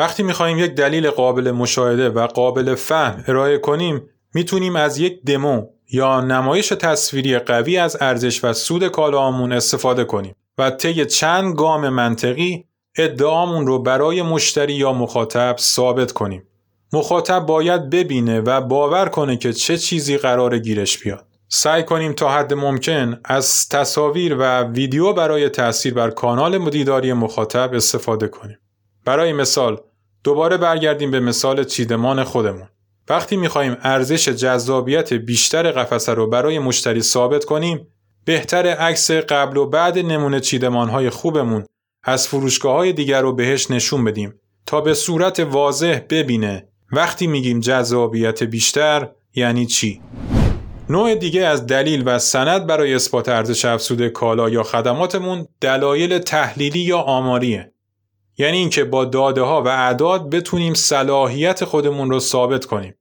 وقتی 0.00 0.22
می‌خوایم 0.22 0.58
یک 0.58 0.74
دلیل 0.74 1.10
قابل 1.10 1.50
مشاهده 1.50 2.08
و 2.08 2.26
قابل 2.26 2.74
فهم 2.74 3.24
ارائه 3.28 3.58
کنیم 3.58 4.02
می‌تونیم 4.34 4.76
از 4.76 4.98
یک 4.98 5.24
دمو 5.24 5.66
یا 5.92 6.20
نمایش 6.20 6.68
تصویری 6.68 7.38
قوی 7.38 7.76
از 7.76 7.96
ارزش 8.00 8.44
و 8.44 8.52
سود 8.52 8.88
کالاهامون 8.88 9.52
استفاده 9.52 10.04
کنیم 10.04 10.34
و 10.58 10.70
طی 10.70 11.06
چند 11.06 11.54
گام 11.54 11.88
منطقی 11.88 12.64
ادعامون 12.98 13.66
رو 13.66 13.82
برای 13.82 14.22
مشتری 14.22 14.72
یا 14.72 14.92
مخاطب 14.92 15.56
ثابت 15.58 16.12
کنیم. 16.12 16.42
مخاطب 16.92 17.46
باید 17.46 17.90
ببینه 17.90 18.40
و 18.40 18.60
باور 18.60 19.08
کنه 19.08 19.36
که 19.36 19.52
چه 19.52 19.78
چیزی 19.78 20.16
قرار 20.16 20.58
گیرش 20.58 20.98
بیاد. 20.98 21.26
سعی 21.48 21.82
کنیم 21.82 22.12
تا 22.12 22.28
حد 22.28 22.54
ممکن 22.54 23.20
از 23.24 23.68
تصاویر 23.68 24.36
و 24.38 24.62
ویدیو 24.62 25.12
برای 25.12 25.48
تأثیر 25.48 25.94
بر 25.94 26.10
کانال 26.10 26.58
مدیداری 26.58 27.12
مخاطب 27.12 27.70
استفاده 27.74 28.28
کنیم. 28.28 28.58
برای 29.04 29.32
مثال 29.32 29.80
دوباره 30.24 30.56
برگردیم 30.56 31.10
به 31.10 31.20
مثال 31.20 31.64
چیدمان 31.64 32.24
خودمون. 32.24 32.68
وقتی 33.08 33.36
می‌خواهیم 33.36 33.76
ارزش 33.82 34.28
جذابیت 34.28 35.12
بیشتر 35.12 35.70
قفسه 35.70 36.14
رو 36.14 36.26
برای 36.26 36.58
مشتری 36.58 37.02
ثابت 37.02 37.44
کنیم 37.44 37.86
بهتر 38.24 38.66
عکس 38.66 39.10
قبل 39.10 39.56
و 39.56 39.66
بعد 39.66 39.98
نمونه 39.98 40.40
چیدمانهای 40.40 41.10
خوبمون 41.10 41.64
از 42.04 42.28
فروشگاه 42.28 42.76
های 42.76 42.92
دیگر 42.92 43.22
رو 43.22 43.32
بهش 43.32 43.70
نشون 43.70 44.04
بدیم 44.04 44.34
تا 44.66 44.80
به 44.80 44.94
صورت 44.94 45.40
واضح 45.40 46.00
ببینه 46.10 46.68
وقتی 46.92 47.26
میگیم 47.26 47.60
جذابیت 47.60 48.42
بیشتر 48.42 49.08
یعنی 49.34 49.66
چی؟ 49.66 50.00
نوع 50.90 51.14
دیگه 51.14 51.46
از 51.46 51.66
دلیل 51.66 52.02
و 52.06 52.18
سند 52.18 52.66
برای 52.66 52.94
اثبات 52.94 53.28
ارزش 53.28 53.64
افزوده 53.64 54.08
کالا 54.08 54.48
یا 54.48 54.62
خدماتمون 54.62 55.46
دلایل 55.60 56.18
تحلیلی 56.18 56.80
یا 56.80 56.98
آماریه. 56.98 57.72
یعنی 58.40 58.58
اینکه 58.58 58.84
با 58.84 59.04
داده 59.04 59.42
ها 59.42 59.62
و 59.62 59.68
اعداد 59.68 60.30
بتونیم 60.30 60.74
صلاحیت 60.74 61.64
خودمون 61.64 62.10
رو 62.10 62.20
ثابت 62.20 62.64
کنیم. 62.64 62.94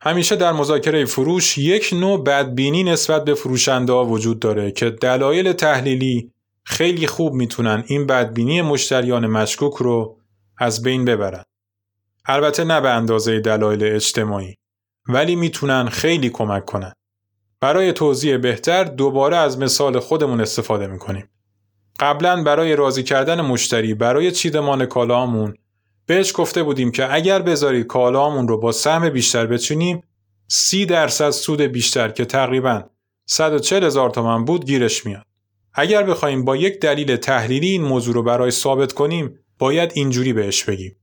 همیشه 0.00 0.36
در 0.36 0.52
مذاکره 0.52 1.04
فروش 1.04 1.58
یک 1.58 1.90
نوع 1.92 2.24
بدبینی 2.24 2.84
نسبت 2.84 3.24
به 3.24 3.34
فروشنده 3.34 3.92
ها 3.92 4.04
وجود 4.04 4.38
داره 4.38 4.70
که 4.70 4.90
دلایل 4.90 5.52
تحلیلی 5.52 6.32
خیلی 6.64 7.06
خوب 7.06 7.34
می‌تونن 7.34 7.84
این 7.86 8.06
بدبینی 8.06 8.62
مشتریان 8.62 9.26
مشکوک 9.26 9.74
رو 9.74 10.18
از 10.58 10.82
بین 10.82 11.04
ببرن. 11.04 11.44
البته 12.26 12.64
نه 12.64 12.80
به 12.80 12.90
اندازه 12.90 13.40
دلایل 13.40 13.84
اجتماعی 13.84 14.56
ولی 15.08 15.36
می‌تونن 15.36 15.88
خیلی 15.88 16.30
کمک 16.30 16.64
کنن. 16.64 16.92
برای 17.60 17.92
توضیح 17.92 18.36
بهتر 18.36 18.84
دوباره 18.84 19.36
از 19.36 19.58
مثال 19.58 19.98
خودمون 19.98 20.40
استفاده 20.40 20.86
می‌کنیم. 20.86 21.28
قبلا 22.00 22.42
برای 22.42 22.76
راضی 22.76 23.02
کردن 23.02 23.40
مشتری 23.40 23.94
برای 23.94 24.32
چیدمان 24.32 24.86
کالامون 24.86 25.54
بهش 26.06 26.32
گفته 26.34 26.62
بودیم 26.62 26.90
که 26.90 27.14
اگر 27.14 27.42
بذارید 27.42 27.86
کالامون 27.86 28.48
رو 28.48 28.58
با 28.58 28.72
سهم 28.72 29.10
بیشتر 29.10 29.46
بچینیم 29.46 30.02
30 30.48 30.86
درصد 30.86 31.30
سود 31.30 31.60
بیشتر 31.60 32.08
که 32.08 32.24
تقریبا 32.24 32.82
140 33.26 33.84
هزار 33.84 34.10
تومن 34.10 34.44
بود 34.44 34.66
گیرش 34.66 35.06
میاد. 35.06 35.24
اگر 35.74 36.02
بخوایم 36.02 36.44
با 36.44 36.56
یک 36.56 36.80
دلیل 36.80 37.16
تحلیلی 37.16 37.68
این 37.68 37.82
موضوع 37.82 38.14
رو 38.14 38.22
برای 38.22 38.50
ثابت 38.50 38.92
کنیم 38.92 39.38
باید 39.58 39.92
اینجوری 39.94 40.32
بهش 40.32 40.64
بگیم. 40.64 40.96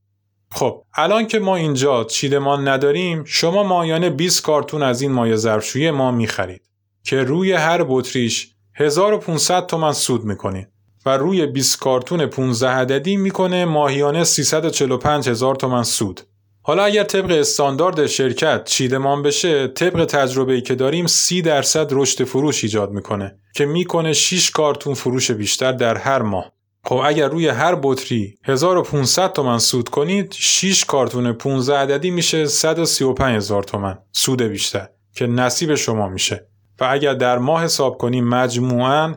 خب 0.50 0.84
الان 0.94 1.26
که 1.26 1.38
ما 1.38 1.56
اینجا 1.56 2.04
چیدمان 2.04 2.68
نداریم 2.68 3.24
شما 3.24 3.62
مایانه 3.62 4.10
20 4.10 4.42
کارتون 4.42 4.82
از 4.82 5.02
این 5.02 5.12
مایع 5.12 5.36
ظرفشویی 5.36 5.90
ما 5.90 6.10
می‌خرید 6.10 6.62
که 7.04 7.22
روی 7.22 7.52
هر 7.52 7.84
بطریش 7.88 8.54
1500 8.74 9.66
تومن 9.66 9.92
سود 9.92 10.24
می‌کنید 10.24 10.68
و 11.06 11.16
روی 11.16 11.46
20 11.46 11.78
کارتون 11.78 12.26
15 12.26 12.68
عددی 12.68 13.16
می‌کنه 13.16 13.64
ماهیانه 13.64 14.24
345 14.24 15.28
هزار 15.28 15.54
تومن 15.54 15.82
سود. 15.82 16.20
حالا 16.62 16.84
اگر 16.84 17.04
طبق 17.04 17.30
استاندارد 17.30 18.06
شرکت 18.06 18.64
چیدمان 18.64 19.22
بشه 19.22 19.68
طبق 19.68 20.04
تجربه 20.04 20.52
ای 20.52 20.60
که 20.60 20.74
داریم 20.74 21.06
30 21.06 21.42
درصد 21.42 21.88
رشد 21.90 22.24
فروش 22.24 22.64
ایجاد 22.64 22.90
می‌کنه 22.90 23.38
که 23.54 23.66
می‌کنه 23.66 24.12
6 24.12 24.50
کارتون 24.50 24.94
فروش 24.94 25.30
بیشتر 25.30 25.72
در 25.72 25.96
هر 25.96 26.22
ماه. 26.22 26.52
خب 26.84 27.00
اگر 27.04 27.28
روی 27.28 27.48
هر 27.48 27.78
بطری 27.82 28.38
1500 28.44 29.32
تومن 29.32 29.58
سود 29.58 29.88
کنید 29.88 30.32
6 30.32 30.84
کارتون 30.84 31.32
15 31.32 31.76
عددی 31.76 32.10
میشه 32.10 32.46
135 32.46 33.36
هزار 33.36 33.62
تومن 33.62 33.98
سود 34.12 34.42
بیشتر 34.42 34.88
که 35.14 35.26
نصیب 35.26 35.74
شما 35.74 36.08
میشه 36.08 36.48
و 36.80 36.88
اگر 36.90 37.14
در 37.14 37.38
ماه 37.38 37.64
حساب 37.64 37.98
کنیم 37.98 38.28
مجموعاً 38.28 39.14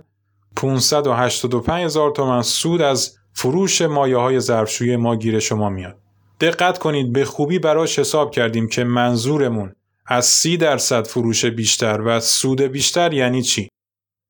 585 0.56 1.84
هزار 1.86 2.12
تومن 2.12 2.42
سود 2.42 2.82
از 2.82 3.18
فروش 3.34 3.82
مایه 3.82 4.18
های 4.18 4.40
ظرفشویی 4.40 4.96
ما 4.96 5.16
گیر 5.16 5.40
شما 5.40 5.70
میاد. 5.70 5.98
دقت 6.42 6.78
کنید 6.78 7.14
به 7.14 7.26
خوبی 7.26 7.60
براش 7.60 8.00
حساب 8.00 8.32
کردیم 8.32 8.68
که 8.68 8.84
منظورمون 8.84 9.76
از 10.06 10.26
30 10.26 10.58
درصد 10.58 11.08
فروش 11.08 11.46
بیشتر 11.46 12.02
و 12.06 12.20
سود 12.20 12.62
بیشتر 12.62 13.14
یعنی 13.14 13.42
چی؟ 13.42 13.70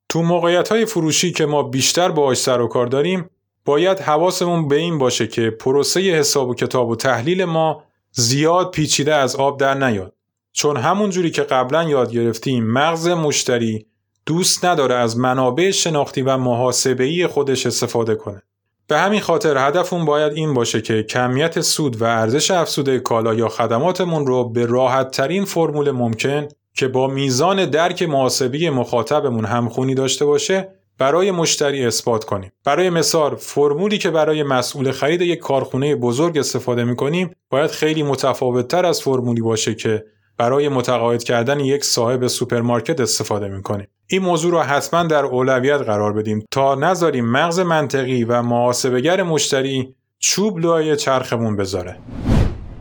تو 0.10 0.22
موقعیت 0.22 0.70
های 0.70 0.86
فروشی 0.86 1.32
که 1.32 1.46
ما 1.46 1.64
بیشتر 1.64 2.12
باهاش 2.12 2.38
سر 2.38 2.62
و 2.62 2.68
کار 2.68 2.88
داریم 2.88 3.30
باید 3.66 4.00
حواسمون 4.00 4.68
به 4.68 4.76
این 4.76 4.98
باشه 4.98 5.28
که 5.28 5.50
پروسه 5.50 6.02
حساب 6.02 6.50
و 6.50 6.56
کتاب 6.56 6.90
و 6.90 6.96
تحلیل 6.96 7.46
ما 7.46 7.84
زیاد 8.12 8.72
پیچیده 8.72 9.16
از 9.16 9.36
آب 9.36 9.60
در 9.60 9.74
نیاد 9.74 10.14
چون 10.54 10.78
همون 10.78 11.10
جوری 11.10 11.32
که 11.32 11.42
قبلا 11.42 11.84
یاد 11.84 12.12
گرفتیم 12.12 12.64
مغز 12.64 13.08
مشتری 13.08 13.86
دوست 14.32 14.66
نداره 14.66 14.96
از 14.96 15.18
منابع 15.18 15.72
شناختی 15.72 16.22
و 16.22 16.38
محاسبه‌ای 16.38 17.28
خودش 17.28 17.66
استفاده 17.66 18.16
کنه. 18.16 18.42
به 18.88 18.98
همین 18.98 19.20
خاطر 19.20 19.68
هدفمون 19.68 20.06
باید 20.06 20.34
این 20.34 20.54
باشه 20.54 20.82
که 20.82 21.04
کمیت 21.04 21.62
سود 21.62 22.02
و 22.02 22.06
ارزش 22.06 22.52
افزوده 22.52 23.00
کالا 23.00 23.34
یا 23.34 23.48
خدماتمون 23.48 24.28
رو 24.28 24.50
به 24.50 24.66
راحت 24.66 25.12
ترین 25.12 25.46
فرمول 25.46 25.92
ممکن 25.92 26.48
که 26.74 26.88
با 26.88 27.08
میزان 27.08 27.66
درک 27.66 28.04
محاسبی 28.04 28.70
مخاطبمون 28.70 29.46
همخونی 29.46 29.96
داشته 29.96 30.26
باشه 30.26 30.70
برای 30.98 31.32
مشتری 31.32 31.86
اثبات 31.86 32.24
کنیم. 32.24 32.52
برای 32.66 32.90
مثال 32.90 33.36
فرمولی 33.36 33.98
که 33.98 34.10
برای 34.10 34.44
مسئول 34.44 34.92
خرید 34.92 35.22
یک 35.22 35.40
کارخونه 35.40 35.96
بزرگ 35.96 36.38
استفاده 36.38 36.84
می 36.84 36.96
کنیم 36.96 37.36
باید 37.50 37.72
خیلی 37.72 38.04
متفاوت 38.04 38.68
تر 38.68 38.86
از 38.86 39.02
فرمولی 39.02 39.42
باشه 39.42 39.76
که 39.76 40.06
برای 40.38 40.70
متقاعد 40.70 41.24
کردن 41.24 41.60
یک 41.60 41.86
صاحب 41.86 42.28
سوپرمارکت 42.28 43.00
استفاده 43.00 43.48
می 43.48 43.62
کنیم. 43.62 43.88
این 44.12 44.22
موضوع 44.22 44.52
را 44.52 44.64
حتما 44.64 45.04
در 45.04 45.26
اولویت 45.26 45.82
قرار 45.82 46.14
بدیم 46.14 46.46
تا 46.52 46.76
نذاریم 46.76 47.26
مغز 47.26 47.60
منطقی 47.60 48.24
و 48.24 48.42
محاسبگر 48.42 49.24
مشتری 49.24 49.96
چوب 50.20 50.60
لای 50.60 50.96
چرخمون 50.96 51.56
بذاره. 51.56 52.00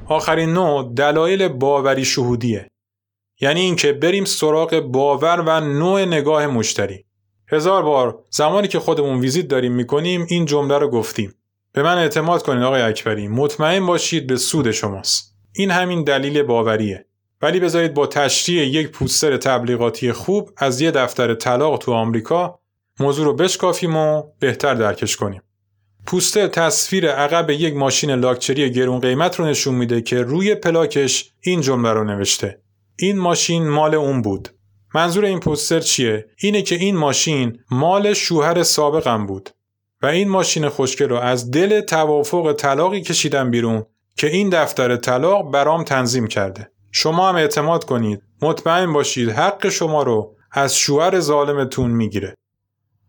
آخرین 0.07 0.53
نوع 0.53 0.93
دلایل 0.97 1.49
باوری 1.49 2.05
شهودیه. 2.05 2.71
یعنی 3.41 3.61
اینکه 3.61 3.93
بریم 3.93 4.25
سراغ 4.25 4.81
باور 4.81 5.41
و 5.47 5.61
نوع 5.61 6.05
نگاه 6.05 6.47
مشتری. 6.47 7.05
هزار 7.49 7.83
بار 7.83 8.19
زمانی 8.31 8.69
که 8.69 8.79
خودمون 8.79 9.21
ویزیت 9.21 9.49
داریم 9.49 9.73
می‌کنیم 9.73 10.27
این 10.29 10.45
جمله 10.45 10.79
رو 10.79 10.89
گفتیم. 10.89 11.35
به 11.73 11.83
من 11.83 11.99
اعتماد 11.99 12.43
کنید 12.43 12.63
آقای 12.63 12.83
اکبری 12.83 13.29
مطمئن 13.29 13.87
باشید 13.87 14.27
به 14.27 14.37
سود 14.37 14.71
شماست. 14.71 15.37
این 15.57 15.71
همین 15.71 16.05
دلیل 16.05 16.43
باوریه. 16.43 17.07
ولی 17.43 17.61
بذارید 17.61 17.95
با 17.95 18.07
تشریح 18.07 18.63
یک 18.63 18.89
پوستر 18.89 19.37
تبلیغاتی 19.37 20.13
خوب 20.13 20.51
از 20.57 20.81
یه 20.81 20.91
دفتر 20.91 21.35
طلاق 21.35 21.79
تو 21.79 21.93
آمریکا 21.93 22.61
موضوع 23.01 23.25
رو 23.25 23.35
بشکافیم 23.35 23.97
و 23.97 24.23
بهتر 24.39 24.75
درکش 24.75 25.17
کنیم. 25.17 25.43
پوستر 26.07 26.47
تصویر 26.47 27.11
عقب 27.11 27.51
یک 27.51 27.75
ماشین 27.75 28.11
لاکچری 28.11 28.73
گرون 28.73 29.01
قیمت 29.01 29.37
رو 29.37 29.47
نشون 29.47 29.75
میده 29.75 30.01
که 30.01 30.23
روی 30.23 30.55
پلاکش 30.55 31.33
این 31.41 31.61
جمله 31.61 31.93
رو 31.93 32.05
نوشته. 32.05 32.61
این 32.99 33.19
ماشین 33.19 33.69
مال 33.69 33.95
اون 33.95 34.23
بود. 34.23 34.49
منظور 34.95 35.25
این 35.25 35.41
پوستر 35.41 35.81
چیه؟ 35.81 36.27
اینه 36.39 36.63
که 36.63 36.75
این 36.75 36.97
ماشین 36.97 37.59
مال 37.71 38.15
شوهر 38.15 38.63
سابقم 38.63 39.27
بود. 39.27 39.51
و 40.03 40.07
این 40.07 40.29
ماشین 40.29 40.69
خوشگل 40.69 41.09
رو 41.09 41.17
از 41.17 41.51
دل 41.51 41.81
توافق 41.81 42.53
طلاقی 42.53 43.01
کشیدم 43.01 43.51
بیرون 43.51 43.87
که 44.17 44.27
این 44.27 44.49
دفتر 44.49 44.97
طلاق 44.97 45.53
برام 45.53 45.85
تنظیم 45.85 46.27
کرده. 46.27 46.71
شما 46.93 47.29
هم 47.29 47.37
اعتماد 47.37 47.85
کنید. 47.85 48.23
مطمئن 48.43 48.93
باشید 48.93 49.31
حق 49.31 49.69
شما 49.69 50.03
رو 50.03 50.37
از 50.53 50.77
شوهر 50.77 51.21
ظالمتون 51.21 51.91
می‌گیره. 51.91 52.35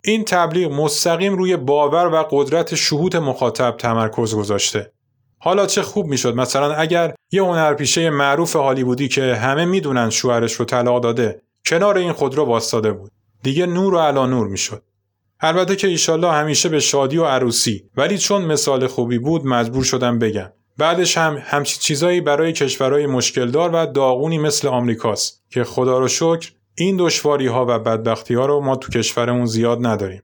این 0.04 0.26
تبلیغ 0.26 0.72
مستقیم 0.72 1.38
روی 1.38 1.58
باور 1.58 2.08
و 2.08 2.28
قدرت 2.32 2.76
شهود 2.76 3.18
مخاطب 3.18 3.76
تمرکز 3.78 4.36
گذاشته. 4.36 4.92
حالا 5.40 5.66
چه 5.66 5.82
خوب 5.82 6.06
می‌شد. 6.06 6.36
مثلا 6.36 6.74
اگر 6.74 7.16
یه 7.32 7.44
هنرپیشه 7.44 8.10
معروف 8.10 8.56
هالیوودی 8.56 9.08
که 9.08 9.36
همه 9.36 9.66
می‌دونن 9.66 10.10
شوهرش 10.10 10.54
رو 10.54 10.66
طلاق 10.66 11.04
داده 11.04 11.42
کنار 11.66 11.98
این 11.98 12.12
خودرو 12.12 12.46
واسطاده 12.46 12.92
بود. 12.92 13.12
دیگه 13.44 13.66
نور 13.66 13.94
و 13.94 14.00
علا 14.00 14.26
نور 14.26 14.48
می‌شد. 14.48 14.84
البته 15.40 15.76
که 15.76 15.88
ایشالله 15.88 16.32
همیشه 16.32 16.70
به 16.70 16.80
شادی 16.80 17.18
و 17.18 17.26
عروسی. 17.26 17.90
ولی 17.98 18.18
چون 18.18 18.46
مثال 18.46 18.88
خوبی 18.88 19.20
بود 19.20 19.46
مجبور 19.46 19.84
شدم 19.84 20.20
بگم. 20.20 20.52
بعدش 20.78 21.18
هم 21.18 21.38
همچین 21.42 21.80
چیزایی 21.80 22.22
برای 22.22 22.54
کشورهای 22.54 23.06
مشکلدار 23.06 23.70
و 23.74 23.86
داغونی 23.86 24.38
مثل 24.38 24.68
آمریکاست 24.68 25.44
که 25.50 25.64
خدا 25.64 26.00
رو 26.00 26.08
شکر 26.08 26.52
این 26.76 26.98
دشواری 27.00 27.48
ها 27.48 27.66
و 27.70 27.80
بدبختی 27.80 28.34
ها 28.34 28.46
رو 28.46 28.60
ما 28.60 28.76
تو 28.76 28.92
کشورمون 28.92 29.46
زیاد 29.46 29.86
نداریم. 29.86 30.24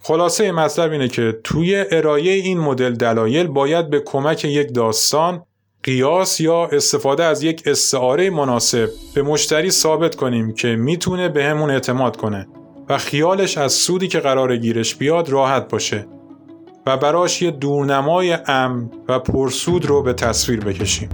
خلاصه 0.00 0.52
مطلب 0.52 0.92
اینه 0.92 1.08
که 1.08 1.40
توی 1.44 1.84
ارائه 1.90 2.30
این 2.30 2.58
مدل 2.58 2.94
دلایل 2.94 3.46
باید 3.46 3.90
به 3.90 4.00
کمک 4.00 4.44
یک 4.44 4.74
داستان 4.74 5.44
قیاس 5.82 6.40
یا 6.40 6.66
استفاده 6.66 7.24
از 7.24 7.42
یک 7.42 7.62
استعاره 7.66 8.30
مناسب 8.30 8.88
به 9.14 9.22
مشتری 9.22 9.70
ثابت 9.70 10.14
کنیم 10.14 10.54
که 10.54 10.68
می‌تونه 10.68 11.28
به 11.28 11.44
همون 11.44 11.70
اعتماد 11.70 12.16
کنه 12.16 12.48
و 12.88 12.98
خیالش 12.98 13.58
از 13.58 13.72
سودی 13.72 14.08
که 14.08 14.20
قرار 14.20 14.56
گیرش 14.56 14.94
بیاد 14.94 15.28
راحت 15.28 15.68
باشه 15.68 16.06
و 16.86 16.96
براش 16.96 17.42
یه 17.42 17.50
دورنمای 17.50 18.38
امن 18.46 18.90
و 19.08 19.18
پرسود 19.18 19.86
رو 19.86 20.02
به 20.02 20.12
تصویر 20.12 20.60
بکشیم. 20.60 21.08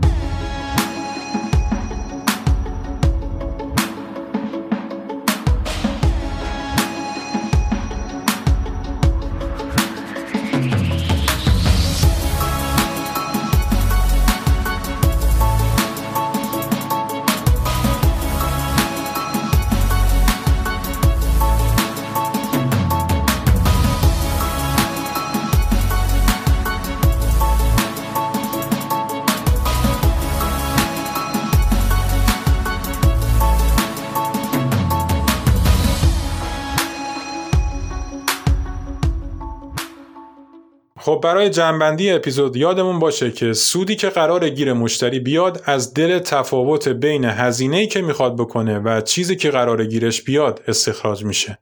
برای 41.25 41.51
جنبندی 41.51 42.11
اپیزود 42.11 42.57
یادمون 42.57 42.99
باشه 42.99 43.31
که 43.31 43.53
سودی 43.53 43.97
که 43.97 44.09
قرار 44.09 44.49
گیر 44.49 44.73
مشتری 44.73 45.21
بیاد 45.21 45.63
از 45.65 45.95
دل 45.95 46.19
تفاوت 46.19 46.89
بین 46.89 47.25
هزینه‌ای 47.25 47.87
که 47.87 48.03
می‌خواد 48.03 48.37
بکنه 48.37 48.79
و 48.79 49.01
چیزی 49.01 49.37
که 49.37 49.51
قرار 49.51 49.85
گیرش 49.85 50.23
بیاد 50.23 50.63
استخراج 50.69 51.25
میشه. 51.25 51.59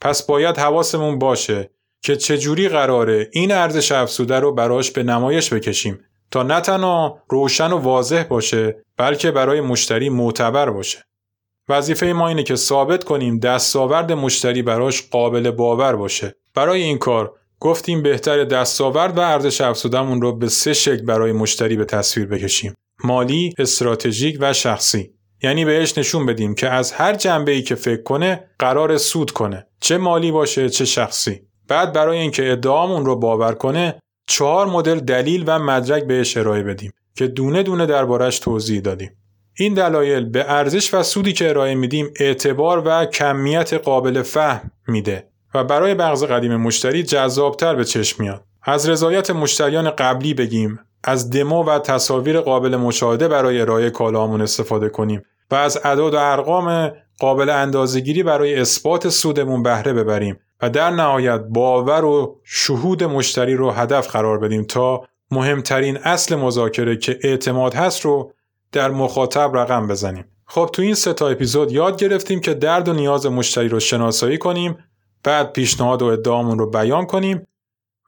پس 0.00 0.26
باید 0.26 0.58
حواسمون 0.58 1.18
باشه 1.18 1.70
که 2.02 2.16
چجوری 2.16 2.68
قراره 2.68 3.28
این 3.32 3.52
ارزش 3.52 3.92
افزوده 3.92 4.40
رو 4.40 4.52
براش 4.52 4.90
به 4.90 5.02
نمایش 5.02 5.52
بکشیم 5.52 6.00
تا 6.30 6.42
نه 6.42 6.60
تنها 6.60 7.18
روشن 7.28 7.72
و 7.72 7.78
واضح 7.78 8.22
باشه 8.22 8.84
بلکه 8.96 9.30
برای 9.30 9.60
مشتری 9.60 10.08
معتبر 10.08 10.70
باشه. 10.70 11.04
وظیفه 11.68 12.06
ما 12.06 12.28
اینه 12.28 12.42
که 12.42 12.56
ثابت 12.56 13.04
کنیم 13.04 13.38
دستاورد 13.38 14.12
مشتری 14.12 14.62
براش 14.62 15.02
قابل 15.10 15.50
باور 15.50 15.96
باشه. 15.96 16.34
برای 16.54 16.82
این 16.82 16.98
کار 16.98 17.34
گفتیم 17.62 18.02
بهتر 18.02 18.44
دستاورد 18.44 19.18
و 19.18 19.20
ارزش 19.20 19.60
افزودمون 19.60 20.22
رو 20.22 20.36
به 20.36 20.48
سه 20.48 20.72
شکل 20.72 21.02
برای 21.02 21.32
مشتری 21.32 21.76
به 21.76 21.84
تصویر 21.84 22.26
بکشیم. 22.26 22.74
مالی، 23.04 23.54
استراتژیک 23.58 24.38
و 24.40 24.52
شخصی. 24.52 25.10
یعنی 25.42 25.64
بهش 25.64 25.98
نشون 25.98 26.26
بدیم 26.26 26.54
که 26.54 26.68
از 26.68 26.92
هر 26.92 27.14
جنبه 27.14 27.52
ای 27.52 27.62
که 27.62 27.74
فکر 27.74 28.02
کنه 28.02 28.44
قرار 28.58 28.98
سود 28.98 29.30
کنه. 29.30 29.66
چه 29.80 29.98
مالی 29.98 30.30
باشه 30.30 30.70
چه 30.70 30.84
شخصی. 30.84 31.40
بعد 31.68 31.92
برای 31.92 32.18
اینکه 32.18 32.52
ادعامون 32.52 33.06
رو 33.06 33.16
باور 33.16 33.54
کنه 33.54 33.98
چهار 34.26 34.66
مدل 34.66 35.00
دلیل 35.00 35.44
و 35.46 35.58
مدرک 35.58 36.04
بهش 36.04 36.36
ارائه 36.36 36.62
بدیم 36.62 36.92
که 37.14 37.26
دونه 37.26 37.62
دونه 37.62 37.86
دربارش 37.86 38.38
توضیح 38.38 38.80
دادیم. 38.80 39.16
این 39.58 39.74
دلایل 39.74 40.24
به 40.24 40.50
ارزش 40.50 40.94
و 40.94 41.02
سودی 41.02 41.32
که 41.32 41.48
ارائه 41.48 41.74
میدیم 41.74 42.10
اعتبار 42.20 42.82
و 42.86 43.04
کمیت 43.04 43.74
قابل 43.74 44.22
فهم 44.22 44.70
میده 44.88 45.31
و 45.54 45.64
برای 45.64 45.94
بغض 45.94 46.24
قدیم 46.24 46.56
مشتری 46.56 47.02
جذابتر 47.02 47.74
به 47.74 47.84
چشم 47.84 48.22
میاد. 48.22 48.44
از 48.62 48.88
رضایت 48.88 49.30
مشتریان 49.30 49.90
قبلی 49.90 50.34
بگیم، 50.34 50.78
از 51.04 51.30
دمو 51.30 51.64
و 51.64 51.78
تصاویر 51.78 52.40
قابل 52.40 52.76
مشاهده 52.76 53.28
برای 53.28 53.60
ارائه 53.60 53.90
کالامون 53.90 54.42
استفاده 54.42 54.88
کنیم 54.88 55.22
و 55.50 55.54
از 55.54 55.80
اعداد 55.84 56.14
و 56.14 56.18
ارقام 56.20 56.92
قابل 57.18 57.50
اندازهگیری 57.50 58.22
برای 58.22 58.60
اثبات 58.60 59.08
سودمون 59.08 59.62
بهره 59.62 59.92
ببریم 59.92 60.38
و 60.62 60.70
در 60.70 60.90
نهایت 60.90 61.40
باور 61.40 62.04
و 62.04 62.36
شهود 62.44 63.04
مشتری 63.04 63.54
رو 63.54 63.70
هدف 63.70 64.08
قرار 64.08 64.38
بدیم 64.38 64.64
تا 64.64 65.04
مهمترین 65.30 65.96
اصل 65.96 66.34
مذاکره 66.34 66.96
که 66.96 67.18
اعتماد 67.22 67.74
هست 67.74 68.00
رو 68.00 68.32
در 68.72 68.90
مخاطب 68.90 69.56
رقم 69.56 69.88
بزنیم. 69.88 70.24
خب 70.46 70.70
تو 70.72 70.82
این 70.82 70.94
سه 70.94 71.12
تا 71.12 71.28
اپیزود 71.28 71.72
یاد 71.72 71.96
گرفتیم 71.96 72.40
که 72.40 72.54
درد 72.54 72.88
و 72.88 72.92
نیاز 72.92 73.26
مشتری 73.26 73.68
رو 73.68 73.80
شناسایی 73.80 74.38
کنیم 74.38 74.78
بعد 75.24 75.52
پیشنهاد 75.52 76.02
و 76.02 76.06
ادعامون 76.06 76.58
رو 76.58 76.70
بیان 76.70 77.06
کنیم 77.06 77.46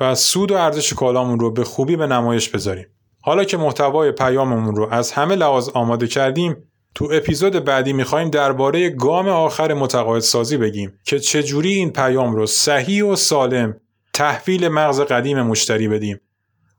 و 0.01 0.15
سود 0.15 0.51
و 0.51 0.55
ارزش 0.55 0.93
کالامون 0.93 1.39
رو 1.39 1.51
به 1.51 1.65
خوبی 1.65 1.97
به 1.97 2.07
نمایش 2.07 2.49
بذاریم. 2.49 2.87
حالا 3.23 3.45
که 3.45 3.57
محتوای 3.57 4.13
پیاممون 4.13 4.77
رو 4.77 4.89
از 4.91 5.13
همه 5.13 5.35
لحاظ 5.35 5.69
آماده 5.69 6.07
کردیم 6.07 6.57
تو 6.95 7.09
اپیزود 7.13 7.65
بعدی 7.65 7.93
می‌خوایم 7.93 8.31
درباره 8.31 8.91
گام 8.91 9.29
آخر 9.29 9.75
متقاعد 9.75 10.23
سازی 10.23 10.57
بگیم 10.57 10.99
که 11.05 11.19
چجوری 11.19 11.73
این 11.73 11.91
پیام 11.91 12.37
رو 12.37 12.47
صحیح 12.47 13.05
و 13.05 13.17
سالم 13.17 13.81
تحویل 14.13 14.69
مغز 14.69 15.01
قدیم 15.01 15.43
مشتری 15.43 15.89
بدیم 15.89 16.21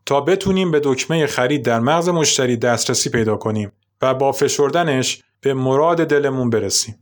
تا 0.05 0.21
بتونیم 0.21 0.71
به 0.71 0.81
دکمه 0.83 1.27
خرید 1.27 1.65
در 1.65 1.79
مغز 1.79 2.09
مشتری 2.09 2.57
دسترسی 2.57 3.09
پیدا 3.09 3.35
کنیم 3.35 3.71
و 4.01 4.13
با 4.13 4.31
فشردنش 4.31 5.23
به 5.41 5.53
مراد 5.53 6.07
دلمون 6.07 6.49
برسیم. 6.49 6.95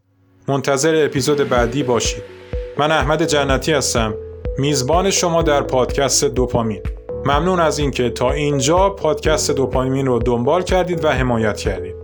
منتظر 0.48 1.06
اپیزود 1.06 1.50
بعدی 1.50 1.84
باشید. 1.84 2.43
من 2.78 2.92
احمد 2.92 3.24
جنتی 3.24 3.74
هستم. 3.74 4.14
میزبان 4.58 5.10
شما 5.10 5.42
در 5.42 5.62
پادکست 5.62 6.26
دوپامین. 6.26 6.82
ممنون 7.26 7.60
از 7.60 7.80
اینکه 7.80 8.10
تا 8.10 8.32
اینجا 8.32 8.90
پادکست 8.90 9.52
دوپامین 9.52 10.06
رو 10.06 10.20
دنبال 10.20 10.62
کردید 10.62 11.06
و 11.06 11.10
حمایت 11.10 11.58
کردید. 11.58 11.96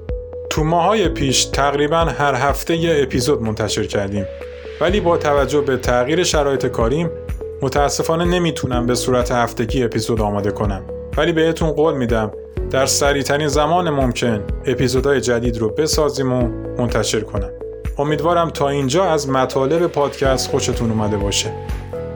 تو 0.50 0.64
ماهای 0.64 1.10
پیش 1.10 1.46
تقریبا 1.46 1.98
هر 1.98 2.34
هفته 2.34 2.76
یه 2.76 3.04
اپیزود 3.04 3.42
منتشر 3.42 3.84
کردیم. 3.84 4.26
ولی 4.82 5.00
با 5.00 5.18
توجه 5.18 5.62
به 5.62 5.78
تغییر 5.78 6.24
شرایط 6.24 6.66
کاریم 6.66 7.10
متاسفانه 7.62 8.26
نمی‌تونم 8.26 8.86
به 8.86 8.96
صورت 8.96 9.32
هفتگی 9.32 9.84
اپیزود 9.84 10.22
آماده 10.22 10.52
کنم. 10.52 10.84
ولی 11.18 11.32
بهتون 11.32 11.72
قول 11.72 11.94
میدم 11.94 12.32
در 12.72 12.86
سریعترین 12.86 13.48
زمان 13.48 13.90
ممکن 13.90 14.44
اپیزودهای 14.66 15.22
جدید 15.22 15.58
رو 15.58 15.70
بسازیم 15.70 16.34
و 16.34 16.48
منتشر 16.78 17.20
کنم. 17.20 17.52
امیدوارم 18.00 18.50
تا 18.50 18.70
اینجا 18.70 19.06
از 19.06 19.30
مطالب 19.30 19.88
پادکست 19.88 20.50
خوشتون 20.50 20.92
اومده 20.92 21.18
باشه. 21.18 21.52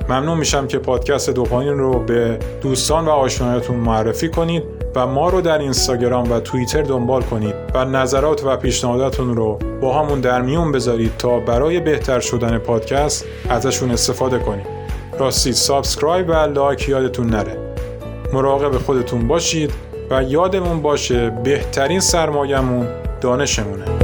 ممنون 0.09 0.37
میشم 0.37 0.67
که 0.67 0.77
پادکست 0.77 1.29
دوپامین 1.29 1.77
رو 1.77 1.99
به 1.99 2.39
دوستان 2.61 3.05
و 3.05 3.09
آشنایتون 3.09 3.75
معرفی 3.75 4.29
کنید 4.29 4.63
و 4.95 5.07
ما 5.07 5.29
رو 5.29 5.41
در 5.41 5.57
اینستاگرام 5.57 6.31
و 6.31 6.39
توییتر 6.39 6.81
دنبال 6.81 7.21
کنید 7.21 7.55
و 7.73 7.85
نظرات 7.85 8.43
و 8.45 8.57
پیشنهاداتون 8.57 9.35
رو 9.35 9.59
باهامون 9.81 10.21
در 10.21 10.41
میون 10.41 10.71
بذارید 10.71 11.17
تا 11.17 11.39
برای 11.39 11.79
بهتر 11.79 12.19
شدن 12.19 12.57
پادکست 12.57 13.25
ازشون 13.49 13.91
استفاده 13.91 14.39
کنیم. 14.39 14.65
راستی 15.19 15.53
subscribe 15.53 16.29
و 16.29 16.33
like 16.33 16.89
یادتون 16.89 17.27
نره. 17.27 17.57
مراقب 18.33 18.77
خودتون 18.77 19.27
باشید 19.27 19.71
و 20.09 20.23
یادمون 20.23 20.81
باشه 20.81 21.29
بهترین 21.29 21.99
سرمایهمون 21.99 22.87
دانشمونه. 23.21 24.02